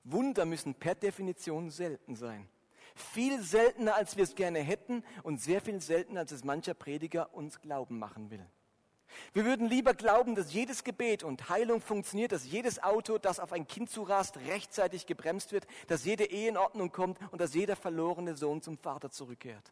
Wunder 0.06 0.46
müssen 0.46 0.76
per 0.76 0.96
Definition 0.96 1.70
selten 1.72 2.16
sein. 2.16 2.48
Viel 2.96 3.42
seltener, 3.42 3.96
als 3.96 4.18
wir 4.18 4.24
es 4.24 4.36
gerne 4.36 4.60
hätten 4.60 5.04
und 5.24 5.42
sehr 5.42 5.62
viel 5.62 5.82
seltener, 5.82 6.22
als 6.22 6.32
es 6.32 6.44
mancher 6.44 6.74
Prediger 6.74 7.34
uns 7.34 7.62
glauben 7.62 8.00
machen 8.00 8.30
will. 8.30 8.46
Wir 9.34 9.46
würden 9.46 9.68
lieber 9.68 9.94
glauben, 9.94 10.36
dass 10.36 10.54
jedes 10.54 10.84
Gebet 10.84 11.24
und 11.24 11.50
Heilung 11.50 11.82
funktioniert, 11.82 12.32
dass 12.32 12.46
jedes 12.46 12.82
Auto, 12.82 13.18
das 13.18 13.40
auf 13.40 13.54
ein 13.54 13.68
Kind 13.68 13.90
zurast, 13.90 14.38
rechtzeitig 14.48 15.06
gebremst 15.06 15.52
wird, 15.52 15.68
dass 15.88 16.06
jede 16.06 16.26
Ehe 16.26 16.50
in 16.50 16.58
Ordnung 16.58 16.92
kommt 16.92 17.20
und 17.32 17.40
dass 17.40 17.54
jeder 17.54 17.76
verlorene 17.76 18.36
Sohn 18.36 18.62
zum 18.62 18.78
Vater 18.78 19.12
zurückkehrt. 19.12 19.72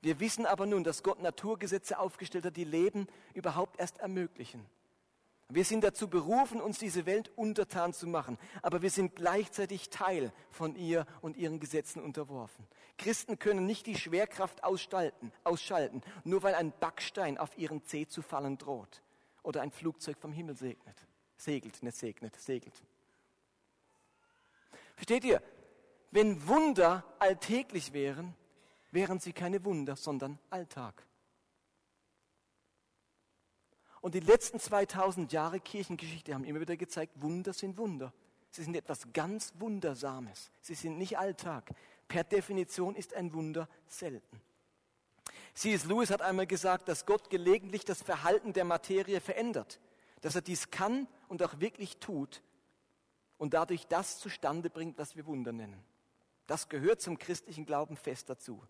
Wir 0.00 0.20
wissen 0.20 0.46
aber 0.46 0.66
nun, 0.66 0.84
dass 0.84 1.02
Gott 1.02 1.20
Naturgesetze 1.20 1.98
aufgestellt 1.98 2.44
hat, 2.44 2.56
die 2.56 2.64
Leben 2.64 3.08
überhaupt 3.34 3.78
erst 3.80 3.98
ermöglichen. 3.98 4.64
Wir 5.50 5.64
sind 5.64 5.82
dazu 5.82 6.08
berufen, 6.08 6.60
uns 6.60 6.78
diese 6.78 7.06
Welt 7.06 7.30
untertan 7.34 7.94
zu 7.94 8.06
machen, 8.06 8.36
aber 8.60 8.82
wir 8.82 8.90
sind 8.90 9.16
gleichzeitig 9.16 9.88
Teil 9.88 10.30
von 10.50 10.76
ihr 10.76 11.06
und 11.22 11.38
ihren 11.38 11.58
Gesetzen 11.58 12.02
unterworfen. 12.02 12.66
Christen 12.98 13.38
können 13.38 13.64
nicht 13.64 13.86
die 13.86 13.96
Schwerkraft 13.96 14.62
ausschalten, 14.62 16.02
nur 16.24 16.42
weil 16.42 16.54
ein 16.54 16.72
Backstein 16.78 17.38
auf 17.38 17.56
ihren 17.56 17.82
Zeh 17.84 18.06
zu 18.06 18.20
fallen 18.20 18.58
droht 18.58 19.02
oder 19.42 19.62
ein 19.62 19.70
Flugzeug 19.70 20.18
vom 20.18 20.32
Himmel 20.32 20.54
segnet. 20.54 20.96
Segelt, 21.38 21.82
nicht 21.82 21.96
segnet, 21.96 22.36
segelt. 22.36 22.74
Versteht 24.96 25.24
ihr? 25.24 25.40
Wenn 26.10 26.46
Wunder 26.46 27.04
alltäglich 27.18 27.94
wären, 27.94 28.34
wären 28.90 29.18
sie 29.18 29.32
keine 29.32 29.64
Wunder, 29.64 29.96
sondern 29.96 30.38
Alltag. 30.50 31.06
Und 34.00 34.14
die 34.14 34.20
letzten 34.20 34.60
2000 34.60 35.32
Jahre 35.32 35.60
Kirchengeschichte 35.60 36.34
haben 36.34 36.44
immer 36.44 36.60
wieder 36.60 36.76
gezeigt, 36.76 37.20
Wunder 37.20 37.52
sind 37.52 37.78
Wunder. 37.78 38.12
Sie 38.50 38.62
sind 38.62 38.76
etwas 38.76 39.12
ganz 39.12 39.52
Wundersames. 39.58 40.50
Sie 40.60 40.74
sind 40.74 40.98
nicht 40.98 41.18
Alltag. 41.18 41.70
Per 42.06 42.24
Definition 42.24 42.94
ist 42.94 43.14
ein 43.14 43.32
Wunder 43.34 43.68
selten. 43.86 44.40
C.S. 45.54 45.84
Lewis 45.84 46.10
hat 46.10 46.22
einmal 46.22 46.46
gesagt, 46.46 46.88
dass 46.88 47.04
Gott 47.04 47.30
gelegentlich 47.30 47.84
das 47.84 48.02
Verhalten 48.02 48.52
der 48.52 48.64
Materie 48.64 49.20
verändert, 49.20 49.80
dass 50.20 50.36
er 50.36 50.42
dies 50.42 50.70
kann 50.70 51.08
und 51.28 51.42
auch 51.42 51.60
wirklich 51.60 51.98
tut, 51.98 52.42
und 53.38 53.54
dadurch 53.54 53.86
das 53.86 54.18
zustande 54.18 54.68
bringt, 54.68 54.98
was 54.98 55.16
wir 55.16 55.26
Wunder 55.26 55.52
nennen. 55.52 55.82
Das 56.46 56.68
gehört 56.68 57.00
zum 57.00 57.18
christlichen 57.18 57.64
Glauben 57.64 57.96
fest 57.96 58.28
dazu. 58.28 58.62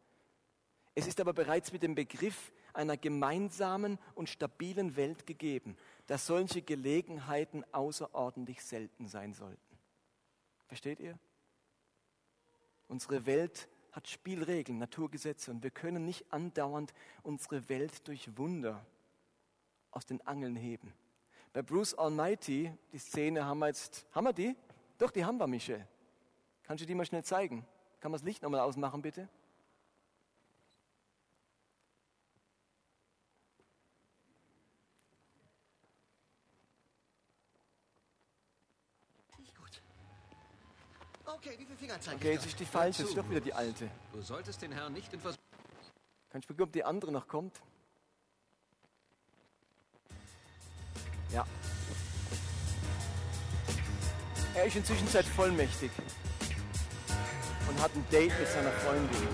Es 0.95 1.07
ist 1.07 1.21
aber 1.21 1.33
bereits 1.33 1.73
mit 1.73 1.83
dem 1.83 1.95
Begriff 1.95 2.53
einer 2.73 2.97
gemeinsamen 2.97 3.99
und 4.15 4.29
stabilen 4.29 4.97
Welt 4.97 5.27
gegeben, 5.27 5.77
dass 6.07 6.27
solche 6.27 6.63
Gelegenheiten 6.63 7.65
außerordentlich 7.73 8.63
selten 8.63 9.09
sein 9.09 9.35
sollten. 9.35 9.79
Versteht 10.67 11.01
ihr? 11.01 11.19
Unsere 12.89 13.27
Welt 13.27 13.69
hat 13.93 14.09
Spielregeln, 14.09 14.79
Naturgesetze 14.79 15.51
und 15.51 15.63
wir 15.63 15.71
können 15.71 16.05
nicht 16.05 16.33
andauernd 16.33 16.95
unsere 17.23 17.69
Welt 17.69 18.07
durch 18.07 18.37
Wunder 18.37 18.85
aus 19.91 20.07
den 20.07 20.21
Angeln 20.27 20.57
heben. 20.57 20.93
Bei 21.53 21.63
Bruce 21.63 21.95
Almighty, 21.95 22.73
die 22.93 22.99
Szene 22.99 23.45
haben 23.45 23.59
wir 23.59 23.69
jetzt, 23.69 24.07
haben 24.13 24.25
wir 24.25 24.33
die? 24.33 24.55
Doch, 24.99 25.11
die 25.11 25.25
haben 25.25 25.39
wir, 25.39 25.47
Michel. 25.47 25.87
Kannst 26.63 26.83
du 26.83 26.87
die 26.87 26.95
mal 26.95 27.07
schnell 27.07 27.25
zeigen? 27.25 27.67
Kann 28.01 28.13
man 28.13 28.21
das 28.21 28.27
Licht 28.27 28.43
nochmal 28.43 28.61
ausmachen, 28.61 29.03
bitte? 29.03 29.29
Okay, 41.39 41.55
wie 41.57 41.65
viele 41.65 41.79
Finger 41.79 42.01
zeigen 42.01 42.19
Okay, 42.19 42.33
jetzt 42.33 42.47
ist 42.47 42.59
die 42.59 42.65
falsche, 42.65 43.05
ist 43.05 43.17
doch 43.17 43.29
wieder 43.31 43.41
die 43.41 43.53
alte. 43.53 43.89
Du 44.13 44.21
solltest 44.21 44.61
den 44.61 44.73
Herrn 44.73 44.93
nicht 44.93 45.13
in 45.13 45.21
Vers 45.21 45.37
Kannst 46.31 46.51
du 46.51 46.55
gucken, 46.55 46.65
ob 46.65 46.73
die 46.73 46.85
andere 46.85 47.13
noch 47.13 47.27
kommt? 47.29 47.61
Ja. 51.33 51.47
Er 54.55 54.65
ist 54.65 54.77
inzwischen 54.77 55.07
Zeit 55.09 55.25
vollmächtig 55.25 55.91
und 57.69 57.81
hat 57.81 57.95
ein 57.95 58.05
Date 58.11 58.39
mit 58.39 58.49
seiner 58.49 58.73
Freundin. 58.73 59.29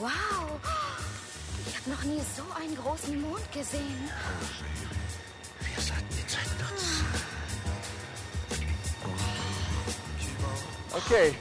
Wow! 0.00 0.60
Ich 1.66 1.76
habe 1.76 1.90
noch 1.90 2.02
nie 2.04 2.20
so 2.36 2.42
einen 2.60 2.76
großen 2.76 3.20
Mond 3.20 3.52
gesehen. 3.52 4.10
Wir 5.60 5.82
sollten 5.82 6.08
die 6.10 6.26
Zeit 6.26 6.48
nutzen. 6.58 7.06
Okay. 10.92 11.34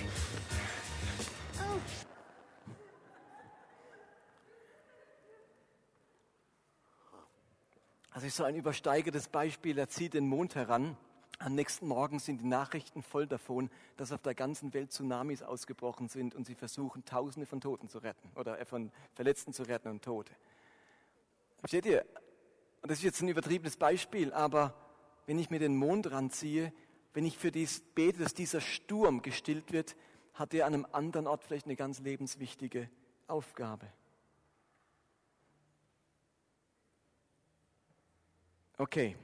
Also 8.12 8.28
ist 8.28 8.36
so 8.36 8.44
ein 8.44 8.56
übersteigertes 8.56 9.30
Beispiel. 9.30 9.78
Er 9.78 9.88
zieht 9.88 10.14
den 10.14 10.28
Mond 10.28 10.56
heran. 10.56 10.98
Am 11.42 11.56
nächsten 11.56 11.88
Morgen 11.88 12.20
sind 12.20 12.42
die 12.42 12.48
Nachrichten 12.48 13.02
voll 13.02 13.26
davon, 13.26 13.70
dass 13.96 14.12
auf 14.12 14.22
der 14.22 14.36
ganzen 14.36 14.74
Welt 14.74 14.92
Tsunamis 14.92 15.42
ausgebrochen 15.42 16.10
sind 16.10 16.36
und 16.36 16.46
sie 16.46 16.54
versuchen, 16.54 17.06
Tausende 17.06 17.46
von 17.46 17.62
Toten 17.62 17.88
zu 17.88 18.00
retten 18.00 18.30
oder 18.36 18.60
äh, 18.60 18.66
von 18.66 18.92
Verletzten 19.14 19.54
zu 19.54 19.64
retten 19.64 19.88
und 19.88 20.04
Tote. 20.04 20.34
Versteht 21.60 21.86
ihr? 21.86 22.06
Und 22.82 22.92
das 22.92 22.98
ist 22.98 23.06
jetzt 23.06 23.22
ein 23.22 23.30
übertriebenes 23.30 23.78
Beispiel, 23.78 24.34
aber 24.34 24.74
wenn 25.28 25.40
ich 25.40 25.50
mir 25.50 25.60
den 25.60 25.78
Mond 25.78 26.12
ranziehe, 26.12 26.74
wenn 27.14 27.26
ich 27.26 27.38
für 27.38 27.52
dies 27.52 27.84
bete, 27.96 28.20
dass 28.20 28.34
dieser 28.34 28.60
Sturm 28.60 29.22
gestillt 29.22 29.72
wird, 29.72 29.96
hat 30.34 30.54
er 30.54 30.66
an 30.66 30.74
einem 30.74 30.88
anderen 30.92 31.26
Ort 31.26 31.46
vielleicht 31.46 31.68
eine 31.68 31.78
ganz 31.78 32.00
lebenswichtige 32.00 32.90
Aufgabe. 33.28 33.88
Okay. 38.78 39.16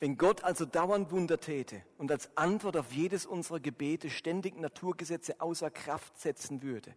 Wenn 0.00 0.16
Gott 0.16 0.42
also 0.44 0.64
dauernd 0.64 1.10
Wunder 1.10 1.38
täte 1.38 1.82
und 1.98 2.10
als 2.10 2.34
Antwort 2.34 2.78
auf 2.78 2.90
jedes 2.90 3.26
unserer 3.26 3.60
Gebete 3.60 4.08
ständig 4.08 4.58
Naturgesetze 4.58 5.42
außer 5.42 5.70
Kraft 5.70 6.18
setzen 6.18 6.62
würde, 6.62 6.94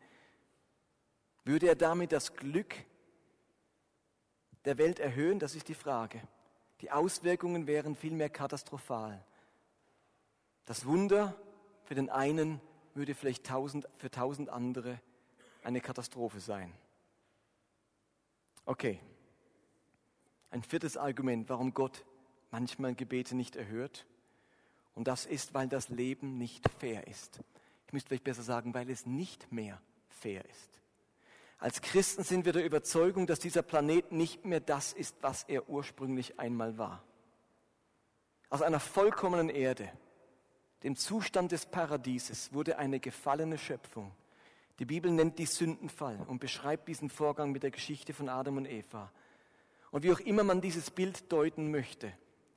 würde 1.44 1.68
er 1.68 1.76
damit 1.76 2.14
das 2.14 2.34
Glück 2.34 2.74
der 4.64 4.78
Welt 4.78 5.02
erhöhen? 5.02 5.40
Das 5.40 5.54
ist 5.54 5.68
die 5.68 5.74
Frage. 5.76 6.22
Die 6.80 6.92
Auswirkungen 6.92 7.68
wären 7.68 7.98
vielmehr 7.98 8.30
katastrophal. 8.30 9.22
Das 10.64 10.86
Wunder 10.86 11.36
für 11.84 11.96
den 11.96 12.10
einen 12.10 12.62
würde 12.94 13.16
vielleicht 13.16 13.46
tausend, 13.46 13.90
für 13.98 14.12
tausend 14.12 14.50
andere 14.50 15.02
eine 15.64 15.82
Katastrophe 15.82 16.40
sein. 16.40 16.74
Okay. 18.64 19.02
Ein 20.52 20.64
viertes 20.64 20.96
Argument, 20.96 21.50
warum 21.50 21.74
Gott 21.74 22.06
manchmal 22.54 22.94
Gebete 22.94 23.36
nicht 23.36 23.56
erhört. 23.56 24.06
Und 24.94 25.08
das 25.08 25.26
ist, 25.26 25.56
weil 25.56 25.68
das 25.68 25.90
Leben 25.90 26.38
nicht 26.38 26.70
fair 26.80 27.08
ist. 27.08 27.40
Ich 27.88 27.94
müsste 27.94 28.10
vielleicht 28.10 28.24
besser 28.24 28.44
sagen, 28.44 28.76
weil 28.76 28.90
es 28.92 29.08
nicht 29.08 29.52
mehr 29.52 29.82
fair 30.08 30.46
ist. 30.46 30.70
Als 31.58 31.82
Christen 31.82 32.24
sind 32.24 32.46
wir 32.46 32.54
der 32.54 32.64
Überzeugung, 32.64 33.26
dass 33.26 33.40
dieser 33.40 33.64
Planet 33.64 34.12
nicht 34.12 34.46
mehr 34.46 34.60
das 34.60 34.94
ist, 34.94 35.16
was 35.22 35.44
er 35.44 35.68
ursprünglich 35.68 36.40
einmal 36.40 36.78
war. 36.78 37.04
Aus 38.50 38.62
einer 38.62 38.80
vollkommenen 38.80 39.50
Erde, 39.50 39.90
dem 40.84 40.96
Zustand 40.96 41.52
des 41.52 41.66
Paradieses, 41.66 42.54
wurde 42.54 42.78
eine 42.78 43.00
gefallene 43.00 43.58
Schöpfung. 43.58 44.12
Die 44.78 44.86
Bibel 44.86 45.10
nennt 45.10 45.40
die 45.40 45.48
Sündenfall 45.48 46.20
und 46.28 46.40
beschreibt 46.40 46.88
diesen 46.88 47.10
Vorgang 47.10 47.52
mit 47.52 47.64
der 47.64 47.72
Geschichte 47.72 48.14
von 48.14 48.30
Adam 48.30 48.58
und 48.58 48.66
Eva. 48.68 49.12
Und 49.90 50.04
wie 50.04 50.12
auch 50.12 50.20
immer 50.20 50.44
man 50.44 50.62
dieses 50.62 50.92
Bild 50.92 51.32
deuten 51.32 51.72
möchte, 51.72 52.14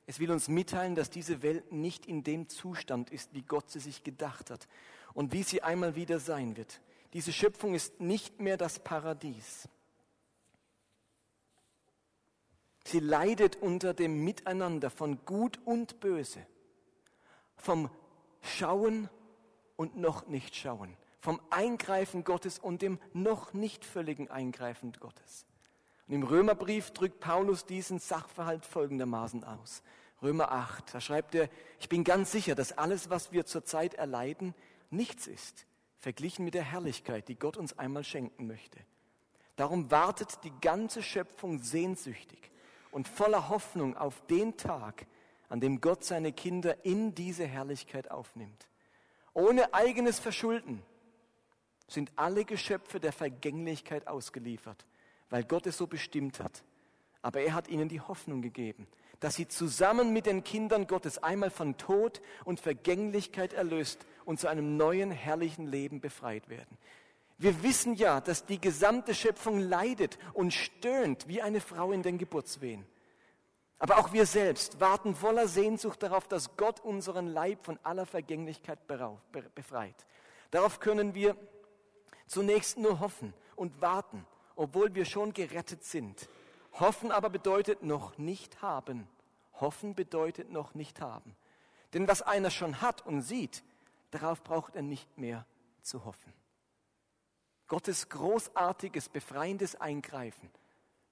es 0.07 0.19
will 0.19 0.31
uns 0.31 0.47
mitteilen, 0.47 0.95
dass 0.95 1.09
diese 1.09 1.41
Welt 1.43 1.73
nicht 1.73 2.05
in 2.05 2.23
dem 2.23 2.47
Zustand 2.47 3.11
ist, 3.11 3.33
wie 3.33 3.41
Gott 3.41 3.69
sie 3.69 3.81
sich 3.81 4.03
gedacht 4.03 4.49
hat 4.49 4.67
und 5.13 5.33
wie 5.33 5.43
sie 5.43 5.61
einmal 5.61 5.95
wieder 5.95 6.19
sein 6.19 6.55
wird. 6.55 6.79
Diese 7.11 7.33
Schöpfung 7.33 7.73
ist 7.75 7.99
nicht 7.99 8.39
mehr 8.39 8.55
das 8.55 8.79
Paradies. 8.79 9.67
Sie 12.85 13.01
leidet 13.01 13.57
unter 13.57 13.93
dem 13.93 14.23
Miteinander 14.23 14.89
von 14.89 15.25
Gut 15.25 15.59
und 15.65 15.99
Böse, 15.99 16.47
vom 17.57 17.89
Schauen 18.41 19.09
und 19.75 19.97
noch 19.97 20.27
nicht 20.27 20.55
Schauen, 20.55 20.95
vom 21.19 21.41
Eingreifen 21.49 22.23
Gottes 22.23 22.59
und 22.59 22.81
dem 22.81 22.97
noch 23.11 23.51
nicht 23.51 23.83
völligen 23.83 24.29
Eingreifen 24.29 24.93
Gottes. 24.93 25.45
Und 26.07 26.13
im 26.13 26.23
Römerbrief 26.23 26.91
drückt 26.91 27.19
Paulus 27.19 27.65
diesen 27.65 27.99
Sachverhalt 27.99 28.65
folgendermaßen 28.65 29.43
aus. 29.43 29.83
Römer 30.21 30.51
8, 30.51 30.95
da 30.95 31.01
schreibt 31.01 31.35
er, 31.35 31.49
ich 31.79 31.89
bin 31.89 32.03
ganz 32.03 32.31
sicher, 32.31 32.55
dass 32.55 32.77
alles, 32.77 33.09
was 33.09 33.31
wir 33.31 33.45
zurzeit 33.45 33.93
erleiden, 33.93 34.55
nichts 34.89 35.27
ist, 35.27 35.67
verglichen 35.99 36.45
mit 36.45 36.53
der 36.53 36.63
Herrlichkeit, 36.63 37.27
die 37.27 37.37
Gott 37.37 37.57
uns 37.57 37.77
einmal 37.77 38.03
schenken 38.03 38.47
möchte. 38.47 38.79
Darum 39.57 39.91
wartet 39.91 40.43
die 40.43 40.53
ganze 40.61 41.03
Schöpfung 41.03 41.59
sehnsüchtig 41.59 42.51
und 42.91 43.07
voller 43.07 43.49
Hoffnung 43.49 43.97
auf 43.97 44.25
den 44.27 44.55
Tag, 44.57 45.05
an 45.49 45.59
dem 45.59 45.81
Gott 45.81 46.03
seine 46.03 46.31
Kinder 46.31 46.85
in 46.85 47.13
diese 47.15 47.45
Herrlichkeit 47.45 48.09
aufnimmt. 48.09 48.67
Ohne 49.33 49.73
eigenes 49.73 50.19
Verschulden 50.19 50.81
sind 51.87 52.11
alle 52.15 52.43
Geschöpfe 52.43 52.99
der 52.99 53.13
Vergänglichkeit 53.13 54.07
ausgeliefert 54.07 54.85
weil 55.29 55.43
Gott 55.43 55.67
es 55.67 55.77
so 55.77 55.87
bestimmt 55.87 56.39
hat. 56.39 56.63
Aber 57.21 57.41
er 57.41 57.53
hat 57.53 57.67
ihnen 57.67 57.89
die 57.89 58.01
Hoffnung 58.01 58.41
gegeben, 58.41 58.87
dass 59.19 59.35
sie 59.35 59.47
zusammen 59.47 60.13
mit 60.13 60.25
den 60.25 60.43
Kindern 60.43 60.87
Gottes 60.87 61.17
einmal 61.21 61.49
von 61.49 61.77
Tod 61.77 62.21
und 62.45 62.59
Vergänglichkeit 62.59 63.53
erlöst 63.53 64.05
und 64.25 64.39
zu 64.39 64.47
einem 64.47 64.77
neuen 64.77 65.11
herrlichen 65.11 65.65
Leben 65.65 65.99
befreit 65.99 66.49
werden. 66.49 66.77
Wir 67.39 67.61
wissen 67.63 67.95
ja, 67.95 68.19
dass 68.19 68.45
die 68.45 68.59
gesamte 68.59 69.13
Schöpfung 69.13 69.59
leidet 69.59 70.17
und 70.33 70.53
stöhnt 70.53 71.27
wie 71.27 71.41
eine 71.41 71.61
Frau 71.61 71.91
in 71.91 72.01
den 72.01 72.17
Geburtswehen. 72.17 72.85
Aber 73.79 73.99
auch 73.99 74.11
wir 74.11 74.25
selbst 74.25 74.79
warten 74.79 75.13
voller 75.13 75.47
Sehnsucht 75.47 76.01
darauf, 76.01 76.27
dass 76.27 76.57
Gott 76.57 76.79
unseren 76.79 77.27
Leib 77.27 77.63
von 77.63 77.79
aller 77.83 78.07
Vergänglichkeit 78.07 78.79
befreit. 79.53 79.95
Darauf 80.49 80.79
können 80.79 81.13
wir 81.13 81.35
zunächst 82.25 82.79
nur 82.79 82.99
hoffen 82.99 83.33
und 83.55 83.81
warten, 83.81 84.25
obwohl 84.57 84.93
wir 84.93 85.05
schon 85.05 85.33
gerettet 85.33 85.83
sind. 85.83 86.27
Hoffen 86.73 87.11
aber 87.11 87.29
bedeutet 87.29 87.83
noch 87.83 88.17
nicht 88.17 88.61
haben. 88.61 89.07
Hoffen 89.53 89.95
bedeutet 89.95 90.51
noch 90.51 90.73
nicht 90.75 91.01
haben. 91.01 91.35
Denn 91.93 92.07
was 92.07 92.21
einer 92.21 92.51
schon 92.51 92.81
hat 92.81 93.05
und 93.05 93.21
sieht, 93.21 93.63
darauf 94.11 94.43
braucht 94.43 94.75
er 94.75 94.81
nicht 94.81 95.17
mehr 95.17 95.45
zu 95.81 96.03
hoffen. 96.05 96.33
Gottes 97.67 98.09
großartiges, 98.09 99.09
befreiendes 99.09 99.75
Eingreifen, 99.75 100.49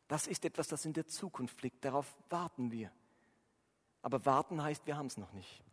das 0.07 0.27
ist 0.27 0.45
etwas, 0.45 0.67
das 0.67 0.85
in 0.85 0.93
der 0.93 1.07
Zukunft 1.07 1.61
liegt. 1.63 1.83
Darauf 1.83 2.13
warten 2.29 2.71
wir. 2.71 2.91
Aber 4.01 4.23
warten 4.25 4.61
heißt, 4.61 4.85
wir 4.85 4.97
haben 4.97 5.07
es 5.07 5.17
noch 5.17 5.33
nicht. 5.33 5.63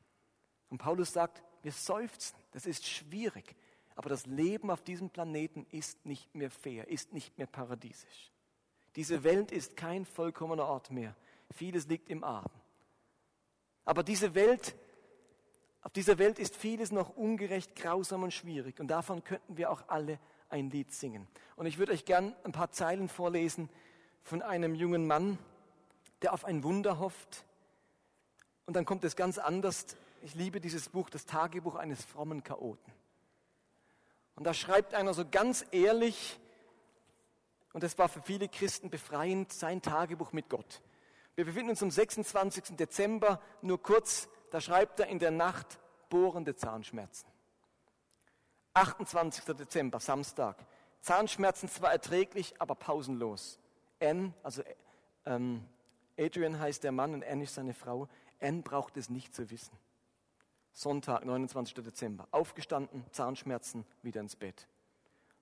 Und 0.70 0.78
Paulus 0.78 1.12
sagt, 1.12 1.42
wir 1.62 1.72
seufzen. 1.72 2.36
Das 2.52 2.64
ist 2.64 2.86
schwierig. 2.86 3.54
Aber 3.94 4.08
das 4.08 4.26
Leben 4.26 4.70
auf 4.70 4.82
diesem 4.82 5.10
Planeten 5.10 5.66
ist 5.70 6.04
nicht 6.06 6.34
mehr 6.34 6.50
fair, 6.50 6.88
ist 6.88 7.12
nicht 7.12 7.36
mehr 7.38 7.46
paradiesisch. 7.46 8.30
Diese 8.96 9.24
Welt 9.24 9.50
ist 9.50 9.76
kein 9.76 10.04
vollkommener 10.04 10.66
Ort 10.66 10.90
mehr. 10.90 11.14
Vieles 11.50 11.86
liegt 11.86 12.10
im 12.10 12.24
Argen. 12.24 12.60
Aber 13.84 14.02
diese 14.02 14.34
Welt, 14.34 14.74
auf 15.82 15.92
dieser 15.92 16.18
Welt 16.18 16.38
ist 16.38 16.56
vieles 16.56 16.92
noch 16.92 17.16
ungerecht, 17.16 17.74
grausam 17.74 18.22
und 18.22 18.32
schwierig. 18.32 18.80
Und 18.80 18.88
davon 18.88 19.24
könnten 19.24 19.56
wir 19.56 19.70
auch 19.70 19.88
alle 19.88 20.18
ein 20.48 20.70
Lied 20.70 20.92
singen. 20.92 21.26
Und 21.56 21.66
ich 21.66 21.78
würde 21.78 21.92
euch 21.92 22.04
gern 22.04 22.34
ein 22.44 22.52
paar 22.52 22.70
Zeilen 22.70 23.08
vorlesen 23.08 23.68
von 24.22 24.42
einem 24.42 24.74
jungen 24.74 25.06
Mann, 25.06 25.38
der 26.20 26.32
auf 26.32 26.44
ein 26.44 26.62
Wunder 26.62 26.98
hofft. 26.98 27.44
Und 28.66 28.76
dann 28.76 28.84
kommt 28.84 29.04
es 29.04 29.16
ganz 29.16 29.38
anders. 29.38 29.96
Ich 30.22 30.34
liebe 30.34 30.60
dieses 30.60 30.88
Buch, 30.88 31.10
das 31.10 31.26
Tagebuch 31.26 31.74
eines 31.74 32.04
frommen 32.04 32.44
Chaoten. 32.44 32.92
Und 34.34 34.44
da 34.44 34.54
schreibt 34.54 34.94
einer 34.94 35.14
so 35.14 35.24
ganz 35.28 35.64
ehrlich, 35.70 36.38
und 37.72 37.82
das 37.82 37.96
war 37.98 38.08
für 38.08 38.22
viele 38.22 38.48
Christen 38.48 38.90
befreiend, 38.90 39.52
sein 39.52 39.80
Tagebuch 39.82 40.32
mit 40.32 40.48
Gott. 40.48 40.82
Wir 41.34 41.44
befinden 41.44 41.70
uns 41.70 41.82
am 41.82 41.90
26. 41.90 42.76
Dezember, 42.76 43.40
nur 43.62 43.82
kurz, 43.82 44.28
da 44.50 44.60
schreibt 44.60 45.00
er 45.00 45.06
in 45.06 45.18
der 45.18 45.30
Nacht 45.30 45.78
bohrende 46.10 46.54
Zahnschmerzen. 46.54 47.26
28. 48.74 49.44
Dezember, 49.56 50.00
Samstag. 50.00 50.56
Zahnschmerzen 51.00 51.68
zwar 51.68 51.92
erträglich, 51.92 52.54
aber 52.58 52.74
pausenlos. 52.74 53.58
Anne, 54.00 54.34
also 54.42 54.62
ähm, 55.26 55.66
Adrian 56.18 56.58
heißt 56.58 56.84
der 56.84 56.92
Mann 56.92 57.14
und 57.14 57.24
Anne 57.24 57.44
ist 57.44 57.54
seine 57.54 57.74
Frau. 57.74 58.08
Anne 58.40 58.62
braucht 58.62 58.96
es 58.96 59.08
nicht 59.08 59.34
zu 59.34 59.50
wissen. 59.50 59.76
Sonntag, 60.72 61.24
29. 61.24 61.74
Dezember. 61.74 62.26
Aufgestanden, 62.30 63.04
Zahnschmerzen, 63.10 63.84
wieder 64.02 64.20
ins 64.20 64.36
Bett. 64.36 64.66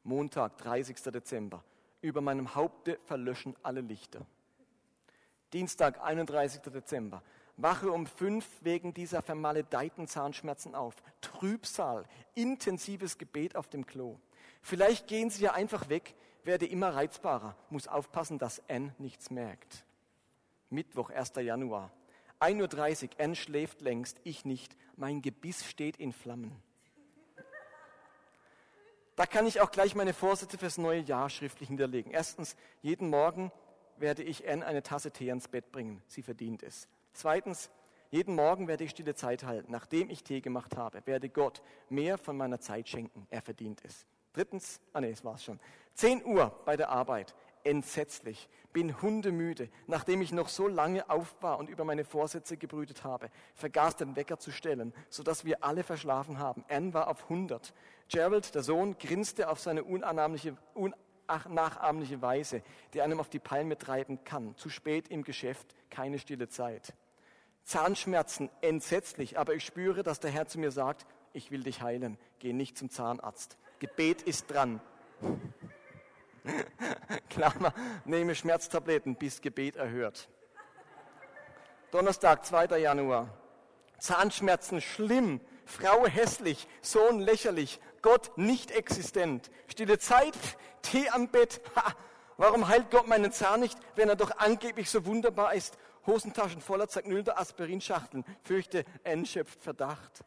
Montag, 0.03 0.59
30. 0.59 0.97
Dezember. 1.12 1.62
Über 2.01 2.21
meinem 2.21 2.55
Haupte 2.55 2.99
verlöschen 3.05 3.55
alle 3.62 3.81
Lichter. 3.81 4.27
Dienstag, 5.53 6.01
31. 6.03 6.62
Dezember. 6.62 7.23
Wache 7.57 7.93
um 7.93 8.07
fünf 8.07 8.47
wegen 8.62 8.95
dieser 8.95 9.23
vermaledeiten 9.23 10.07
Zahnschmerzen 10.07 10.75
auf. 10.75 10.95
Trübsal, 11.21 12.07
intensives 12.35 13.19
Gebet 13.19 13.55
auf 13.55 13.69
dem 13.69 13.87
Klo. 13.87 14.19
Vielleicht 14.62 15.07
gehen 15.07 15.31
Sie 15.31 15.45
ja 15.45 15.53
einfach 15.53 15.88
weg, 15.88 16.14
werde 16.45 16.66
immer 16.66 16.95
reizbarer, 16.95 17.57
muss 17.69 17.87
aufpassen, 17.87 18.38
dass 18.38 18.62
Anne 18.69 18.95
nichts 18.99 19.31
merkt. 19.31 19.85
Mittwoch, 20.71 21.11
1. 21.11 21.33
Januar. 21.37 21.90
1.30 22.40 23.05
Uhr, 23.05 23.11
Anne 23.18 23.37
schläft 23.37 23.81
längst, 23.83 24.20
ich 24.24 24.44
nicht. 24.44 24.76
Mein 24.96 25.22
Gebiss 25.22 25.66
steht 25.66 25.96
in 25.98 26.12
Flammen. 26.12 26.57
Da 29.16 29.26
kann 29.26 29.46
ich 29.46 29.61
auch 29.61 29.70
gleich 29.70 29.94
meine 29.94 30.14
Vorsätze 30.14 30.57
fürs 30.57 30.79
neue 30.79 31.00
Jahr 31.00 31.29
schriftlich 31.29 31.68
hinterlegen. 31.68 32.11
Erstens, 32.11 32.57
jeden 32.81 33.11
Morgen 33.11 33.53
werde 33.98 34.22
ich 34.22 34.48
Anne 34.48 34.64
eine 34.64 34.83
Tasse 34.83 35.11
Tee 35.11 35.29
ans 35.29 35.48
Bett 35.48 35.70
bringen. 35.70 36.03
Sie 36.07 36.22
verdient 36.22 36.62
es. 36.62 36.88
Zweitens, 37.12 37.70
jeden 38.11 38.35
Morgen 38.35 38.66
werde 38.66 38.85
ich 38.85 38.92
stille 38.92 39.14
Zeit 39.14 39.44
halten. 39.44 39.70
Nachdem 39.70 40.09
ich 40.09 40.24
Tee 40.24 40.40
gemacht 40.40 40.76
habe, 40.76 41.03
werde 41.05 41.29
Gott 41.29 41.61
mehr 41.90 42.16
von 42.16 42.37
meiner 42.37 42.61
Zeit 42.61 42.88
schenken. 42.88 43.26
Er 43.29 43.42
verdient 43.42 43.85
es. 43.85 44.07
Drittens, 44.33 44.81
ah 44.92 45.00
nee, 45.00 45.11
es 45.11 45.24
war's 45.24 45.44
schon. 45.44 45.61
10 45.94 46.24
Uhr 46.24 46.59
bei 46.64 46.76
der 46.76 46.88
Arbeit. 46.88 47.35
Entsetzlich. 47.64 48.49
Bin 48.73 49.03
hundemüde. 49.03 49.68
Nachdem 49.87 50.23
ich 50.23 50.33
noch 50.33 50.49
so 50.49 50.68
lange 50.68 51.11
auf 51.11 51.37
war 51.40 51.59
und 51.59 51.68
über 51.68 51.85
meine 51.85 52.05
Vorsätze 52.05 52.57
gebrütet 52.57 53.05
habe, 53.05 53.31
vergaß 53.55 53.96
den 53.96 54.16
Wecker 54.16 54.38
zu 54.38 54.53
stellen, 54.53 54.92
sodass 55.09 55.44
wir 55.44 55.64
alle 55.64 55.83
verschlafen 55.83 56.38
haben. 56.38 56.64
Anne 56.68 56.94
war 56.94 57.09
auf 57.09 57.25
100. 57.25 57.75
Gerald, 58.09 58.55
der 58.55 58.62
Sohn, 58.62 58.96
grinste 58.99 59.49
auf 59.49 59.61
seine 59.61 59.85
unannahmliche, 59.85 60.57
unnachahmliche 60.75 62.23
Weise, 62.23 62.62
die 62.94 63.03
einem 63.03 63.20
auf 63.20 63.29
die 63.29 63.38
Palme 63.38 63.77
treiben 63.77 64.25
kann. 64.25 64.57
Zu 64.57 64.68
spät 64.68 65.09
im 65.09 65.25
Geschäft, 65.25 65.75
keine 65.90 66.18
stille 66.18 66.49
Zeit. 66.49 66.94
Zahnschmerzen, 67.64 68.51
entsetzlich, 68.62 69.38
aber 69.38 69.55
ich 69.55 69.64
spüre, 69.64 70.03
dass 70.03 70.20
der 70.20 70.31
Herr 70.31 70.46
zu 70.46 70.59
mir 70.59 70.70
sagt, 70.70 71.07
ich 71.33 71.51
will 71.51 71.62
dich 71.62 71.83
heilen, 71.83 72.18
geh 72.38 72.53
nicht 72.53 72.77
zum 72.77 72.90
Zahnarzt. 72.90 73.57
Gebet 73.79 74.23
ist 74.23 74.51
dran. 74.51 74.81
Klammer, 77.31 77.74
nehme 78.05 78.35
Schmerztabletten, 78.35 79.16
bis 79.16 79.40
Gebet 79.40 79.76
erhört. 79.76 80.29
Donnerstag, 81.90 82.44
2. 82.44 82.79
Januar. 82.79 83.29
Zahnschmerzen 83.98 84.81
schlimm, 84.81 85.40
Frau 85.66 86.07
hässlich, 86.07 86.66
Sohn 86.83 87.20
lächerlich, 87.20 87.81
Gott 88.03 88.37
nicht 88.37 88.70
existent. 88.70 89.50
Stille 89.68 89.98
Zeit, 89.98 90.35
Tee 90.83 91.09
am 91.11 91.29
Bett. 91.29 91.61
Ha, 91.76 91.92
warum 92.37 92.68
heilt 92.68 92.90
Gott 92.90 93.07
meinen 93.07 93.33
Zahn 93.33 93.61
nicht, 93.61 93.79
wenn 93.96 94.09
er 94.09 94.16
doch 94.16 94.31
angeblich 94.38 94.88
so 94.88 95.05
wunderbar 95.05 95.55
ist? 95.55 95.76
Hosentaschen 96.07 96.61
voller 96.61 96.88
zerknüllter 96.88 97.38
Aspirinschachteln. 97.38 98.24
Fürchte, 98.42 98.85
N 99.05 99.26
schöpft 99.26 99.61
Verdacht. 99.61 100.24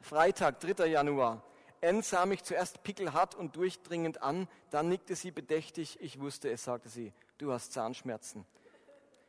Freitag, 0.00 0.60
3. 0.60 0.86
Januar. 0.86 1.42
N 1.86 2.02
sah 2.02 2.26
mich 2.26 2.42
zuerst 2.42 2.82
pickelhart 2.82 3.34
und 3.36 3.54
durchdringend 3.54 4.20
an, 4.20 4.48
dann 4.70 4.88
nickte 4.88 5.14
sie 5.14 5.30
bedächtig. 5.30 5.98
Ich 6.00 6.18
wusste 6.18 6.50
es, 6.50 6.64
sagte 6.64 6.88
sie. 6.88 7.12
Du 7.38 7.52
hast 7.52 7.72
Zahnschmerzen. 7.72 8.44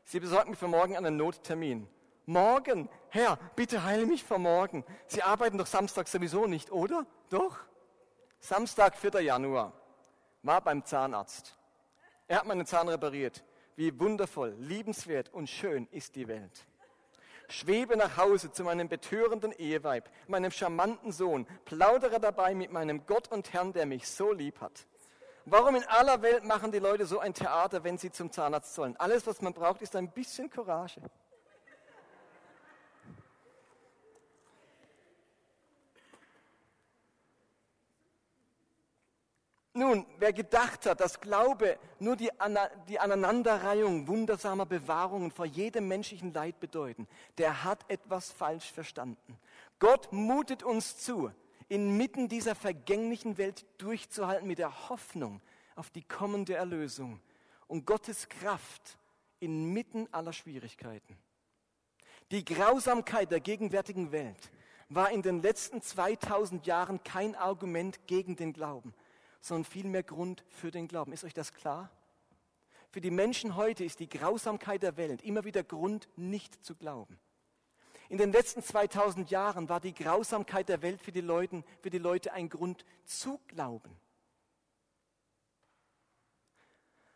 Sie 0.04 0.20
besorgt 0.20 0.50
mir 0.50 0.56
für 0.56 0.68
morgen 0.68 0.98
einen 0.98 1.18
Nottermin. 1.18 1.88
Morgen? 2.26 2.90
Herr, 3.10 3.38
bitte 3.56 3.84
heile 3.84 4.06
mich 4.08 4.24
vor 4.24 4.40
morgen. 4.40 4.84
Sie 5.06 5.22
arbeiten 5.22 5.58
doch 5.58 5.68
Samstag 5.68 6.08
sowieso 6.08 6.48
nicht, 6.48 6.72
oder? 6.72 7.06
Doch? 7.30 7.58
Samstag, 8.40 8.98
4. 8.98 9.22
Januar. 9.22 9.74
War 10.42 10.62
beim 10.62 10.84
Zahnarzt. 10.84 11.56
Er 12.28 12.40
hat 12.40 12.46
meinen 12.46 12.66
Zahn 12.66 12.90
repariert. 12.90 13.44
Wie 13.76 13.98
wundervoll, 14.00 14.56
liebenswert 14.60 15.32
und 15.32 15.48
schön 15.48 15.88
ist 15.92 16.16
die 16.16 16.28
Welt. 16.28 16.66
Schwebe 17.48 17.96
nach 17.98 18.18
Hause 18.18 18.52
zu 18.52 18.64
meinem 18.64 18.90
betörenden 18.90 19.52
Eheweib, 19.52 20.10
meinem 20.28 20.52
charmanten 20.52 21.12
Sohn, 21.12 21.48
plaudere 21.66 22.20
dabei 22.20 22.56
mit 22.56 22.72
meinem 22.72 23.06
Gott 23.06 23.32
und 23.32 23.54
Herrn, 23.54 23.74
der 23.74 23.86
mich 23.86 24.08
so 24.08 24.32
lieb 24.32 24.60
hat. 24.62 24.86
Warum 25.46 25.76
in 25.76 25.84
aller 25.86 26.22
Welt 26.22 26.44
machen 26.44 26.74
die 26.74 26.80
Leute 26.80 27.06
so 27.06 27.20
ein 27.20 27.34
Theater, 27.34 27.86
wenn 27.86 27.98
sie 27.98 28.12
zum 28.12 28.32
Zahnarzt 28.32 28.76
sollen? 28.76 28.98
Alles, 28.98 29.26
was 29.28 29.42
man 29.42 29.54
braucht, 29.54 29.82
ist 29.82 29.96
ein 29.96 30.12
bisschen 30.12 30.50
Courage. 30.50 31.02
Nun, 39.78 40.08
wer 40.18 40.34
gedacht 40.34 40.88
hat, 40.88 41.02
dass 41.02 41.22
Glaube 41.22 41.78
nur 42.00 42.16
die, 42.16 42.32
Ana 42.40 42.68
die 42.90 43.00
Aneinanderreihung 43.00 44.08
wundersamer 44.08 44.66
Bewahrungen 44.66 45.30
vor 45.30 45.46
jedem 45.46 45.88
menschlichen 45.88 46.34
Leid 46.34 46.60
bedeuten, 46.60 47.08
der 47.38 47.64
hat 47.64 47.88
etwas 47.88 48.32
falsch 48.32 48.72
verstanden. 48.72 49.38
Gott 49.78 50.12
mutet 50.12 50.64
uns 50.64 50.98
zu, 50.98 51.32
inmitten 51.70 52.28
dieser 52.28 52.56
vergänglichen 52.56 53.38
Welt 53.38 53.68
durchzuhalten 53.78 54.48
mit 54.48 54.58
der 54.58 54.90
Hoffnung 54.90 55.42
auf 55.76 55.92
die 55.92 56.02
kommende 56.02 56.56
Erlösung 56.56 57.22
und 57.68 57.86
Gottes 57.86 58.30
Kraft 58.30 58.98
inmitten 59.40 60.12
aller 60.12 60.34
Schwierigkeiten. 60.34 61.20
Die 62.32 62.44
Grausamkeit 62.44 63.30
der 63.30 63.42
gegenwärtigen 63.42 64.12
Welt 64.12 64.52
war 64.90 65.12
in 65.12 65.22
den 65.22 65.44
letzten 65.44 65.84
2000 65.84 66.66
Jahren 66.66 67.04
kein 67.04 67.36
Argument 67.36 68.08
gegen 68.08 68.36
den 68.36 68.54
Glauben 68.54 68.96
sondern 69.48 69.66
vielmehr 69.66 70.04
Grund 70.04 70.44
für 70.50 70.72
den 70.72 70.88
Glauben. 70.88 71.14
Ist 71.14 71.24
euch 71.24 71.34
das 71.34 71.54
klar? 71.54 71.90
Für 72.90 73.02
die 73.02 73.12
Menschen 73.12 73.56
heute 73.56 73.84
ist 73.84 74.00
die 74.00 74.10
Grausamkeit 74.10 74.84
der 74.84 74.98
Welt 74.98 75.22
immer 75.22 75.44
wieder 75.44 75.64
Grund, 75.64 76.08
nicht 76.16 76.64
zu 76.66 76.76
glauben. 76.76 77.20
In 78.10 78.18
den 78.18 78.32
letzten 78.32 78.64
2000 78.64 79.30
Jahren 79.30 79.68
war 79.68 79.82
die 79.82 79.94
Grausamkeit 79.94 80.70
der 80.70 80.82
Welt 80.82 81.02
für 81.02 81.12
die, 81.12 81.22
Leute, 81.22 81.64
für 81.82 81.90
die 81.90 81.98
Leute 81.98 82.32
ein 82.32 82.48
Grund 82.48 82.86
zu 83.04 83.40
glauben. 83.48 84.00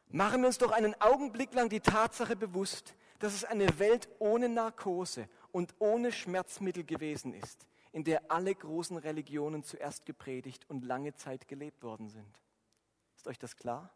Machen 0.07 0.41
wir 0.41 0.47
uns 0.47 0.57
doch 0.57 0.71
einen 0.71 0.99
Augenblick 0.99 1.53
lang 1.53 1.69
die 1.69 1.79
Tatsache 1.79 2.35
bewusst, 2.35 2.95
dass 3.19 3.33
es 3.33 3.45
eine 3.45 3.79
Welt 3.79 4.09
ohne 4.19 4.49
Narkose 4.49 5.29
und 5.53 5.73
ohne 5.79 6.11
Schmerzmittel 6.11 6.83
gewesen 6.83 7.33
ist, 7.33 7.65
in 7.91 8.03
der 8.03 8.31
alle 8.31 8.53
großen 8.55 8.97
Religionen 8.97 9.63
zuerst 9.63 10.05
gepredigt 10.05 10.69
und 10.69 10.85
lange 10.85 11.13
Zeit 11.13 11.47
gelebt 11.47 11.83
worden 11.83 12.09
sind. 12.09 12.41
Ist 13.15 13.27
euch 13.27 13.39
das 13.39 13.55
klar? 13.55 13.91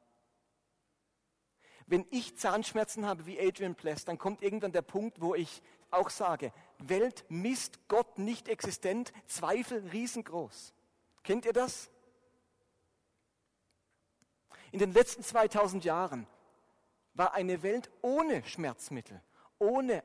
Wenn 1.88 2.06
ich 2.10 2.36
Zahnschmerzen 2.36 3.06
habe 3.06 3.26
wie 3.26 3.40
Adrian 3.40 3.76
Pless, 3.76 4.06
dann 4.06 4.18
kommt 4.18 4.42
irgendwann 4.42 4.72
der 4.72 4.82
Punkt, 4.82 5.22
wo 5.22 5.36
ich 5.36 5.62
auch 5.92 6.10
sage, 6.10 6.52
Welt, 6.80 7.26
Mist, 7.30 7.88
Gott 7.88 8.18
nicht 8.18 8.48
existent, 8.48 9.14
Zweifel 9.28 9.88
riesengroß. 9.90 10.74
Kennt 11.24 11.46
ihr 11.46 11.54
das? 11.54 11.90
In 14.72 14.80
den 14.80 14.94
letzten 14.94 15.24
2000 15.24 15.86
Jahren 15.86 16.28
war 17.14 17.34
eine 17.34 17.64
Welt 17.64 17.90
ohne 18.02 18.44
Schmerzmittel, 18.44 19.22
ohne 19.58 20.04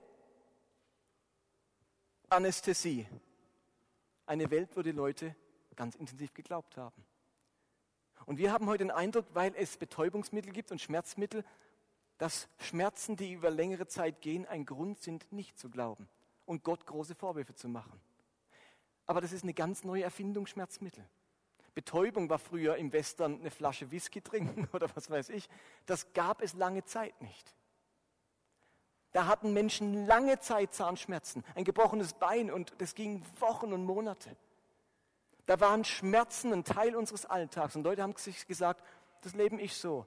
Anästhesie. 2.28 3.06
Eine 4.30 4.48
Welt, 4.52 4.76
wo 4.76 4.82
die 4.82 4.92
Leute 4.92 5.34
ganz 5.74 5.96
intensiv 5.96 6.32
geglaubt 6.34 6.76
haben. 6.76 7.04
Und 8.26 8.38
wir 8.38 8.52
haben 8.52 8.66
heute 8.66 8.84
den 8.84 8.92
Eindruck, 8.92 9.26
weil 9.34 9.52
es 9.56 9.76
Betäubungsmittel 9.76 10.52
gibt 10.52 10.70
und 10.70 10.80
Schmerzmittel, 10.80 11.44
dass 12.16 12.48
Schmerzen, 12.60 13.16
die 13.16 13.32
über 13.32 13.50
längere 13.50 13.88
Zeit 13.88 14.20
gehen, 14.20 14.46
ein 14.46 14.64
Grund 14.64 15.00
sind, 15.00 15.32
nicht 15.32 15.58
zu 15.58 15.68
glauben 15.68 16.08
und 16.46 16.62
Gott 16.62 16.86
große 16.86 17.16
Vorwürfe 17.16 17.56
zu 17.56 17.68
machen. 17.68 18.00
Aber 19.04 19.20
das 19.20 19.32
ist 19.32 19.42
eine 19.42 19.52
ganz 19.52 19.82
neue 19.82 20.04
Erfindung, 20.04 20.46
Schmerzmittel. 20.46 21.04
Betäubung 21.74 22.30
war 22.30 22.38
früher 22.38 22.76
im 22.76 22.92
Western 22.92 23.40
eine 23.40 23.50
Flasche 23.50 23.90
Whisky 23.90 24.20
trinken 24.20 24.68
oder 24.72 24.94
was 24.94 25.10
weiß 25.10 25.30
ich. 25.30 25.48
Das 25.86 26.12
gab 26.12 26.40
es 26.40 26.54
lange 26.54 26.84
Zeit 26.84 27.20
nicht. 27.20 27.52
Da 29.12 29.26
hatten 29.26 29.52
Menschen 29.52 30.06
lange 30.06 30.38
Zeit 30.38 30.72
Zahnschmerzen, 30.72 31.44
ein 31.54 31.64
gebrochenes 31.64 32.14
Bein 32.14 32.50
und 32.50 32.74
das 32.78 32.94
ging 32.94 33.24
Wochen 33.40 33.72
und 33.72 33.84
Monate. 33.84 34.36
Da 35.46 35.58
waren 35.60 35.84
Schmerzen 35.84 36.52
ein 36.52 36.64
Teil 36.64 36.94
unseres 36.94 37.26
Alltags 37.26 37.74
und 37.74 37.82
Leute 37.82 38.02
haben 38.02 38.14
sich 38.16 38.46
gesagt, 38.46 38.84
das 39.22 39.34
leben 39.34 39.58
ich 39.58 39.76
so 39.76 40.06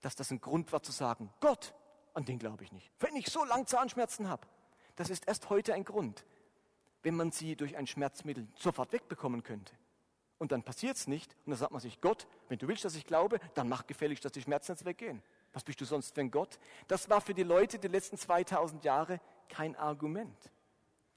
dass 0.00 0.14
das 0.14 0.30
ein 0.30 0.40
Grund 0.40 0.72
war 0.72 0.82
zu 0.82 0.92
sagen, 0.92 1.32
Gott, 1.40 1.74
an 2.14 2.24
den 2.24 2.38
glaube 2.38 2.64
ich 2.64 2.72
nicht. 2.72 2.90
Wenn 3.00 3.16
ich 3.16 3.26
so 3.26 3.44
lange 3.44 3.66
Zahnschmerzen 3.66 4.28
habe, 4.28 4.46
das 4.96 5.10
ist 5.10 5.26
erst 5.26 5.50
heute 5.50 5.74
ein 5.74 5.84
Grund, 5.84 6.24
wenn 7.02 7.16
man 7.16 7.32
sie 7.32 7.56
durch 7.56 7.76
ein 7.76 7.86
Schmerzmittel 7.86 8.46
sofort 8.54 8.92
wegbekommen 8.92 9.42
könnte. 9.42 9.74
Und 10.38 10.52
dann 10.52 10.62
passiert 10.62 10.96
es 10.96 11.06
nicht 11.06 11.34
und 11.44 11.50
dann 11.50 11.58
sagt 11.58 11.72
man 11.72 11.80
sich, 11.80 12.00
Gott, 12.00 12.26
wenn 12.48 12.58
du 12.58 12.68
willst, 12.68 12.84
dass 12.84 12.94
ich 12.94 13.06
glaube, 13.06 13.40
dann 13.54 13.68
mach 13.68 13.86
gefälligst, 13.86 14.24
dass 14.24 14.32
die 14.32 14.42
Schmerzen 14.42 14.72
jetzt 14.72 14.84
weggehen. 14.84 15.22
Was 15.56 15.64
bist 15.64 15.80
du 15.80 15.86
sonst 15.86 16.14
für 16.14 16.20
ein 16.20 16.30
Gott? 16.30 16.58
Das 16.86 17.08
war 17.08 17.22
für 17.22 17.32
die 17.32 17.42
Leute 17.42 17.78
die 17.78 17.88
letzten 17.88 18.18
2000 18.18 18.84
Jahre 18.84 19.22
kein 19.48 19.74
Argument. 19.74 20.36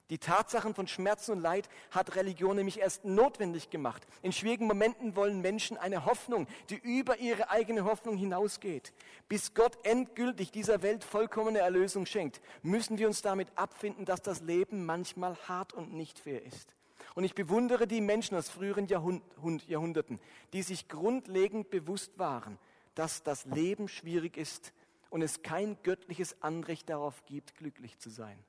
Die 0.10 0.18
Tatsachen 0.18 0.74
von 0.74 0.88
Schmerz 0.88 1.28
und 1.28 1.42
Leid 1.42 1.68
hat 1.92 2.16
Religion 2.16 2.56
nämlich 2.56 2.80
erst 2.80 3.04
notwendig 3.04 3.70
gemacht. 3.70 4.08
In 4.22 4.32
schwierigen 4.32 4.66
Momenten 4.66 5.18
wollen 5.18 5.42
Menschen 5.42 5.76
eine 5.76 6.06
Hoffnung, 6.06 6.48
die 6.70 6.78
über 6.78 7.18
ihre 7.18 7.50
eigene 7.50 7.84
Hoffnung 7.84 8.16
hinausgeht. 8.16 8.94
Bis 9.28 9.54
Gott 9.54 9.78
endgültig 9.84 10.52
dieser 10.52 10.84
Welt 10.84 11.04
vollkommene 11.04 11.60
Erlösung 11.60 12.06
schenkt, 12.06 12.40
müssen 12.62 12.98
wir 12.98 13.08
uns 13.08 13.22
damit 13.22 13.50
abfinden, 13.58 14.06
dass 14.06 14.22
das 14.22 14.40
Leben 14.40 14.86
manchmal 14.86 15.36
hart 15.50 15.74
und 15.74 15.94
nicht 15.94 16.18
fair 16.18 16.46
ist. 16.46 16.78
Und 17.14 17.26
ich 17.26 17.36
bewundere 17.36 17.88
die 17.88 18.00
Menschen 18.00 18.38
aus 18.38 18.50
früheren 18.50 18.88
Jahrhunderten, 18.88 20.22
die 20.54 20.62
sich 20.62 20.88
grundlegend 20.88 21.70
bewusst 21.70 22.18
waren, 22.18 22.58
dass 22.96 23.24
das 23.24 23.46
Leben 23.46 23.88
schwierig 23.88 24.38
ist 24.38 24.74
und 25.10 25.22
es 25.22 25.42
kein 25.42 25.78
göttliches 25.84 26.42
Anrecht 26.42 26.90
darauf 26.90 27.26
gibt, 27.26 27.56
glücklich 27.56 27.98
zu 28.00 28.10
sein. 28.10 28.44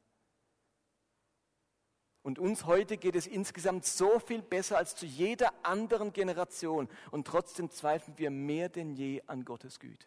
Und 2.23 2.39
uns 2.39 2.67
heute 2.67 2.99
geht 2.99 3.17
es 3.17 3.27
insgesamt 3.27 3.87
so 3.87 4.19
viel 4.19 4.43
besser 4.43 4.77
als 4.77 4.95
zu 4.95 5.07
jeder 5.07 5.53
anderen 5.63 6.13
Generation. 6.13 6.89
Und 7.11 7.27
trotzdem 7.27 7.71
zweifeln 7.71 8.19
wir 8.19 8.31
mehr 8.31 8.69
denn 8.69 8.91
je 8.91 9.23
an 9.27 9.45
Gottes 9.45 9.81
Güte. 9.81 10.07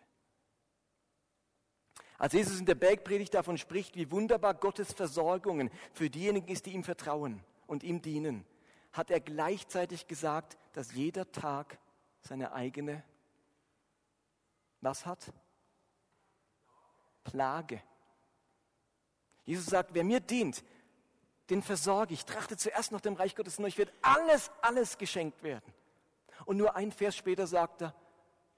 Als 2.20 2.34
Jesus 2.34 2.60
in 2.60 2.68
der 2.68 2.76
Bergpredigt 2.76 3.34
davon 3.34 3.58
spricht, 3.58 3.96
wie 3.96 4.12
wunderbar 4.12 4.54
Gottes 4.54 4.94
Versorgungen 4.94 5.72
für 5.92 6.10
diejenigen 6.10 6.48
ist, 6.48 6.68
die 6.68 6.72
ihm 6.72 6.84
vertrauen 6.84 7.44
und 7.66 7.84
ihm 7.84 8.02
dienen, 8.02 8.46
hat 8.92 9.10
er 9.10 9.20
gleichzeitig 9.20 10.08
gesagt, 10.08 10.58
dass 10.74 10.94
jeder 10.94 11.32
Tag 11.32 11.80
seine 12.22 12.54
eigene, 12.54 13.04
was 14.84 15.06
hat? 15.06 15.32
Plage. 17.24 17.82
Jesus 19.46 19.66
sagt, 19.66 19.94
wer 19.94 20.04
mir 20.04 20.20
dient, 20.20 20.64
den 21.50 21.62
versorge 21.62 22.14
ich. 22.14 22.26
Trachte 22.26 22.58
zuerst 22.58 22.92
nach 22.92 23.02
dem 23.02 23.16
Reich 23.16 23.36
Gottes 23.36 23.60
und 23.60 23.66
euch 23.66 23.78
wird 23.78 23.94
alles, 24.02 24.52
alles 24.62 24.98
geschenkt 24.98 25.44
werden. 25.44 25.74
Und 26.46 26.58
nur 26.58 26.76
ein 26.76 26.92
Vers 26.92 27.16
später 27.16 27.48
sagt 27.48 27.82
er, 27.82 27.96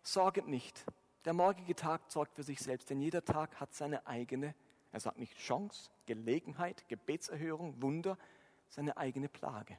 sorget 0.01 0.47
nicht. 0.47 0.85
Der 1.25 1.33
morgige 1.33 1.75
Tag 1.75 2.01
sorgt 2.11 2.35
für 2.35 2.43
sich 2.43 2.59
selbst, 2.59 2.89
denn 2.89 3.01
jeder 3.01 3.25
Tag 3.25 3.59
hat 3.59 3.73
seine 3.73 4.05
eigene, 4.05 4.53
er 4.91 4.99
sagt 4.99 5.17
nicht 5.17 5.37
Chance, 5.37 5.89
Gelegenheit, 6.05 6.87
Gebetserhörung, 6.87 7.81
Wunder, 7.81 8.17
seine 8.69 8.95
eigene 8.97 9.27
Plage. 9.27 9.77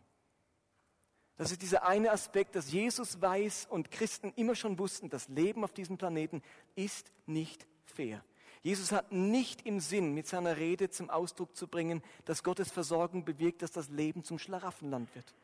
Das 1.36 1.52
ist 1.52 1.60
dieser 1.60 1.86
eine 1.86 2.12
Aspekt, 2.12 2.56
dass 2.56 2.72
Jesus 2.72 3.20
weiß 3.20 3.66
und 3.70 3.90
Christen 3.90 4.32
immer 4.36 4.54
schon 4.54 4.78
wussten, 4.78 5.10
das 5.10 5.28
Leben 5.28 5.64
auf 5.64 5.72
diesem 5.72 5.98
Planeten 5.98 6.42
ist 6.74 7.12
nicht 7.26 7.66
fair. 7.84 8.24
Jesus 8.62 8.90
hat 8.90 9.12
nicht 9.12 9.64
im 9.66 9.78
Sinn, 9.80 10.12
mit 10.14 10.26
seiner 10.26 10.56
Rede 10.56 10.90
zum 10.90 11.10
Ausdruck 11.10 11.54
zu 11.54 11.68
bringen, 11.68 12.02
dass 12.24 12.42
Gottes 12.42 12.70
Versorgung 12.72 13.24
bewirkt, 13.24 13.62
dass 13.62 13.70
das 13.70 13.90
Leben 13.90 14.24
zum 14.24 14.38
Schlaraffenland 14.38 15.14
wird. 15.14 15.34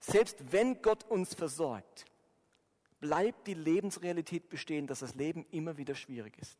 Selbst 0.00 0.38
wenn 0.52 0.80
Gott 0.80 1.04
uns 1.04 1.34
versorgt, 1.34 2.06
bleibt 3.00 3.46
die 3.46 3.54
Lebensrealität 3.54 4.48
bestehen, 4.48 4.86
dass 4.86 5.00
das 5.00 5.16
Leben 5.16 5.44
immer 5.50 5.76
wieder 5.76 5.94
schwierig 5.94 6.38
ist. 6.38 6.56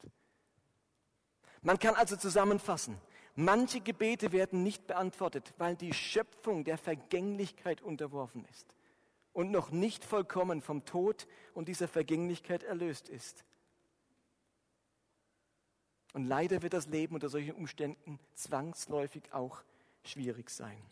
Man 1.62 1.78
kann 1.78 1.94
also 1.94 2.16
zusammenfassen, 2.16 2.98
manche 3.34 3.80
Gebete 3.80 4.32
werden 4.32 4.62
nicht 4.62 4.86
beantwortet, 4.86 5.54
weil 5.58 5.76
die 5.76 5.92
Schöpfung 5.92 6.64
der 6.64 6.78
Vergänglichkeit 6.78 7.80
unterworfen 7.82 8.44
ist 8.50 8.74
und 9.32 9.50
noch 9.50 9.70
nicht 9.70 10.04
vollkommen 10.04 10.60
vom 10.60 10.84
Tod 10.84 11.26
und 11.54 11.68
dieser 11.68 11.88
Vergänglichkeit 11.88 12.62
erlöst 12.62 13.08
ist. 13.08 13.44
Und 16.12 16.26
leider 16.26 16.62
wird 16.62 16.74
das 16.74 16.88
Leben 16.88 17.14
unter 17.14 17.30
solchen 17.30 17.54
Umständen 17.54 18.18
zwangsläufig 18.34 19.32
auch 19.32 19.62
schwierig 20.04 20.50
sein. 20.50 20.82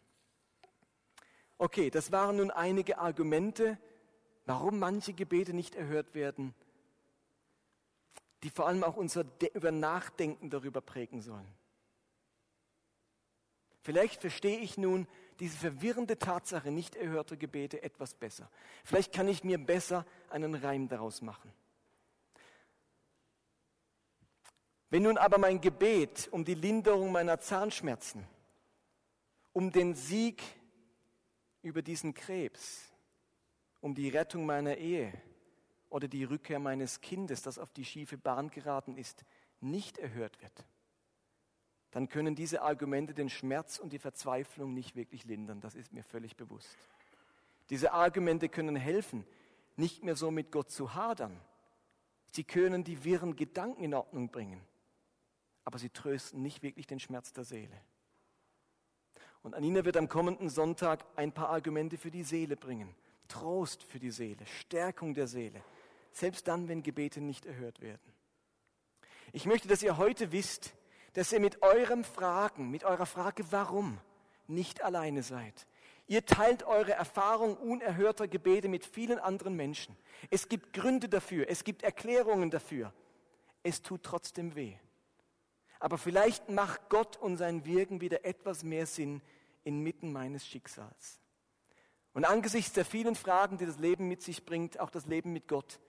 Okay, 1.59 1.91
das 1.91 2.11
waren 2.11 2.37
nun 2.37 2.51
einige 2.51 2.99
Argumente, 2.99 3.79
warum 4.47 4.79
manche 4.79 5.13
Gebete 5.13 5.53
nicht 5.53 5.75
erhört 5.75 6.15
werden, 6.15 6.55
die 8.43 8.49
vor 8.49 8.67
allem 8.67 8.83
auch 8.83 8.97
unser 8.97 9.27
über 9.53 9.71
Nachdenken 9.71 10.49
darüber 10.49 10.81
prägen 10.81 11.21
sollen. 11.21 11.60
Vielleicht 13.83 14.21
verstehe 14.21 14.59
ich 14.59 14.77
nun 14.77 15.07
diese 15.41 15.57
verwirrende 15.57 16.19
Tatsache 16.19 16.71
nicht 16.71 16.97
erhörter 16.97 17.37
Gebete 17.37 17.83
etwas 17.83 18.15
besser. 18.15 18.51
Vielleicht 18.85 19.13
kann 19.13 19.27
ich 19.27 19.43
mir 19.43 19.59
besser 19.59 20.05
einen 20.29 20.55
Reim 20.55 20.89
daraus 20.89 21.23
machen. 21.23 21.53
Wenn 24.91 25.05
nun 25.05 25.17
aber 25.17 25.39
mein 25.39 25.61
Gebet 25.61 26.29
um 26.33 26.45
die 26.45 26.55
Linderung 26.55 27.13
meiner 27.13 27.39
Zahnschmerzen, 27.41 28.27
um 29.53 29.71
den 29.71 29.95
Sieg 29.95 30.43
über 31.63 31.81
diesen 31.81 32.13
Krebs, 32.13 32.91
um 33.81 33.95
die 33.95 34.09
Rettung 34.09 34.45
meiner 34.45 34.77
Ehe 34.77 35.13
oder 35.89 36.09
die 36.09 36.25
Rückkehr 36.25 36.59
meines 36.59 37.01
Kindes, 37.01 37.41
das 37.43 37.59
auf 37.59 37.73
die 37.73 37.85
schiefe 37.85 38.19
Bahn 38.19 38.51
geraten 38.51 38.97
ist, 38.97 39.25
nicht 39.61 39.97
erhört 39.97 40.41
wird, 40.43 40.65
dann 41.91 42.09
können 42.09 42.35
diese 42.35 42.63
Argumente 42.63 43.15
den 43.15 43.29
Schmerz 43.29 43.79
und 43.79 43.93
die 43.93 43.99
Verzweiflung 43.99 44.75
nicht 44.75 44.97
wirklich 44.97 45.25
lindern. 45.25 45.61
Das 45.61 45.75
ist 45.75 45.93
mir 45.93 46.05
völlig 46.05 46.37
bewusst. 46.37 46.77
Diese 47.69 47.93
Argumente 47.93 48.49
können 48.49 48.77
helfen, 48.77 49.25
nicht 49.77 50.03
mehr 50.05 50.17
so 50.17 50.31
mit 50.31 50.53
Gott 50.53 50.71
zu 50.71 50.95
hadern. 50.95 51.41
Sie 52.33 52.45
können 52.45 52.85
die 52.85 53.05
wirren 53.05 53.37
Gedanken 53.37 53.83
in 53.83 53.95
Ordnung 53.95 54.31
bringen 54.31 54.61
aber 55.71 55.79
sie 55.79 55.91
trösten 55.91 56.43
nicht 56.43 56.63
wirklich 56.63 56.87
den 56.87 56.99
Schmerz 56.99 57.33
der 57.33 57.45
Seele. 57.45 57.81
Und 59.43 59.55
Anina 59.55 59.85
wird 59.85 59.97
am 59.97 60.09
kommenden 60.09 60.49
Sonntag 60.49 61.05
ein 61.17 61.33
paar 61.33 61.51
Argumente 61.51 61.97
für 61.97 62.11
die 62.11 62.25
Seele 62.25 62.57
bringen. 62.57 62.95
Trost 63.29 63.85
für 63.85 64.01
die 64.01 64.11
Seele, 64.11 64.45
Stärkung 64.47 65.15
der 65.15 65.29
Seele, 65.29 65.63
selbst 66.13 66.49
dann, 66.49 66.69
wenn 66.69 66.83
Gebete 66.83 67.21
nicht 67.21 67.47
erhört 67.47 67.81
werden. 67.81 68.13
Ich 69.33 69.47
möchte, 69.47 69.69
dass 69.69 69.83
ihr 69.85 69.97
heute 69.97 70.33
wisst, 70.33 70.75
dass 71.15 71.33
ihr 71.33 71.41
mit 71.41 71.63
eurem 71.63 72.05
Fragen, 72.05 72.71
mit 72.71 72.85
eurer 72.85 73.07
Frage 73.07 73.45
warum, 73.51 73.99
nicht 74.47 74.83
alleine 74.83 75.23
seid. 75.23 75.67
Ihr 76.07 76.27
teilt 76.27 76.65
eure 76.65 76.93
Erfahrung 76.93 77.57
unerhörter 77.57 78.27
Gebete 78.27 78.69
mit 78.69 78.85
vielen 78.85 79.21
anderen 79.21 79.55
Menschen. 79.55 79.97
Es 80.29 80.49
gibt 80.49 80.73
Gründe 80.73 81.09
dafür, 81.09 81.47
es 81.49 81.63
gibt 81.63 81.83
Erklärungen 81.83 82.51
dafür. 82.51 82.93
Es 83.63 83.83
tut 83.83 84.03
trotzdem 84.03 84.55
weh. 84.55 84.75
Aber 85.79 85.99
vielleicht 85.99 86.49
macht 86.51 86.89
Gott 86.89 87.17
und 87.17 87.37
sein 87.37 87.65
Wirken 87.65 88.01
wieder 88.01 88.25
etwas 88.25 88.65
mehr 88.65 88.87
Sinn 88.87 89.23
inmitten 89.65 90.13
meines 90.13 90.47
Schicksals. 90.47 91.21
Und 92.13 92.25
angesichts 92.25 92.73
der 92.73 92.85
vielen 92.85 93.15
Fragen, 93.15 93.57
die 93.57 93.67
das 93.67 93.79
Leben 93.79 94.09
mit 94.09 94.23
sich 94.23 94.45
bringt, 94.45 94.81
auch 94.81 94.91
das 94.91 95.07
Leben 95.07 95.33
mit 95.33 95.47
Gott, 95.47 95.81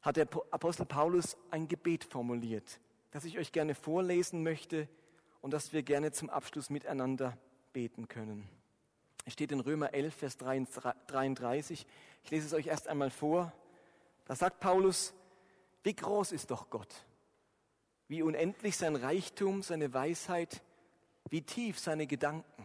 hat 0.00 0.16
der 0.16 0.28
Apostel 0.50 0.86
Paulus 0.86 1.36
ein 1.50 1.68
Gebet 1.68 2.04
formuliert, 2.04 2.80
das 3.10 3.24
ich 3.24 3.38
euch 3.38 3.52
gerne 3.52 3.74
vorlesen 3.74 4.42
möchte 4.42 4.88
und 5.40 5.52
das 5.52 5.72
wir 5.72 5.82
gerne 5.82 6.12
zum 6.12 6.30
Abschluss 6.30 6.70
miteinander 6.70 7.36
beten 7.72 8.08
können. 8.08 8.48
Es 9.24 9.34
steht 9.34 9.52
in 9.52 9.60
Römer 9.60 9.92
11, 9.92 10.14
Vers 10.14 10.36
33. 10.38 11.86
Ich 12.24 12.30
lese 12.30 12.46
es 12.46 12.54
euch 12.54 12.66
erst 12.66 12.88
einmal 12.88 13.10
vor. 13.10 13.52
Da 14.24 14.34
sagt 14.34 14.60
Paulus, 14.60 15.14
wie 15.82 15.94
groß 15.94 16.32
ist 16.32 16.50
doch 16.50 16.70
Gott? 16.70 17.04
Wie 18.08 18.22
unendlich 18.22 18.76
sein 18.76 18.96
Reichtum, 18.96 19.62
seine 19.62 19.92
Weisheit, 19.92 20.62
wie 21.30 21.42
tief 21.42 21.78
seine 21.78 22.06
Gedanken, 22.06 22.64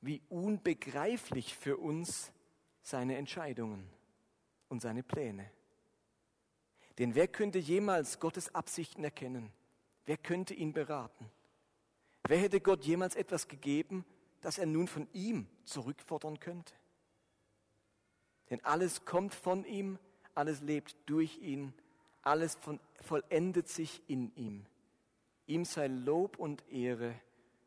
wie 0.00 0.22
unbegreiflich 0.28 1.56
für 1.56 1.76
uns 1.76 2.32
seine 2.82 3.16
Entscheidungen 3.16 3.88
und 4.68 4.80
seine 4.80 5.02
Pläne. 5.02 5.50
Denn 6.98 7.14
wer 7.14 7.28
könnte 7.28 7.58
jemals 7.58 8.18
Gottes 8.18 8.54
Absichten 8.54 9.04
erkennen? 9.04 9.52
Wer 10.04 10.16
könnte 10.16 10.54
ihn 10.54 10.72
beraten? 10.72 11.30
Wer 12.26 12.38
hätte 12.38 12.60
Gott 12.60 12.84
jemals 12.84 13.14
etwas 13.14 13.46
gegeben, 13.46 14.04
das 14.40 14.58
er 14.58 14.66
nun 14.66 14.88
von 14.88 15.08
ihm 15.12 15.46
zurückfordern 15.64 16.40
könnte? 16.40 16.74
Denn 18.50 18.64
alles 18.64 19.04
kommt 19.04 19.34
von 19.34 19.64
ihm, 19.64 19.98
alles 20.34 20.60
lebt 20.60 20.96
durch 21.06 21.38
ihn, 21.38 21.72
alles 22.22 22.56
von, 22.56 22.80
vollendet 23.00 23.68
sich 23.68 24.02
in 24.08 24.34
ihm. 24.34 24.66
Ihm 25.46 25.64
sei 25.64 25.86
Lob 25.86 26.38
und 26.38 26.66
Ehre 26.70 27.14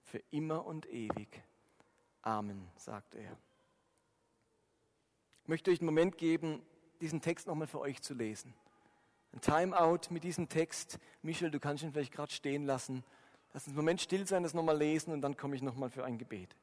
für 0.03 0.21
immer 0.32 0.65
und 0.65 0.88
ewig. 0.91 1.41
Amen, 2.21 2.67
sagt 2.75 3.15
er. 3.15 3.38
Ich 5.43 5.47
möchte 5.47 5.71
euch 5.71 5.79
einen 5.79 5.88
Moment 5.88 6.17
geben, 6.17 6.61
diesen 6.99 7.21
Text 7.21 7.47
nochmal 7.47 7.67
für 7.67 7.79
euch 7.79 8.01
zu 8.01 8.13
lesen. 8.13 8.53
Ein 9.34 9.41
Timeout 9.41 10.09
mit 10.09 10.23
diesem 10.23 10.49
Text. 10.49 10.99
Michel, 11.21 11.51
du 11.51 11.59
kannst 11.59 11.84
ihn 11.84 11.91
vielleicht 11.93 12.11
gerade 12.11 12.32
stehen 12.32 12.65
lassen. 12.65 13.03
Lass 13.53 13.63
uns 13.63 13.69
einen 13.69 13.77
Moment 13.77 14.01
still 14.01 14.27
sein, 14.27 14.43
das 14.43 14.53
nochmal 14.53 14.77
lesen 14.77 15.13
und 15.13 15.21
dann 15.21 15.38
komme 15.38 15.55
ich 15.55 15.61
nochmal 15.61 15.89
für 15.89 16.03
ein 16.03 16.17
Gebet. 16.17 16.55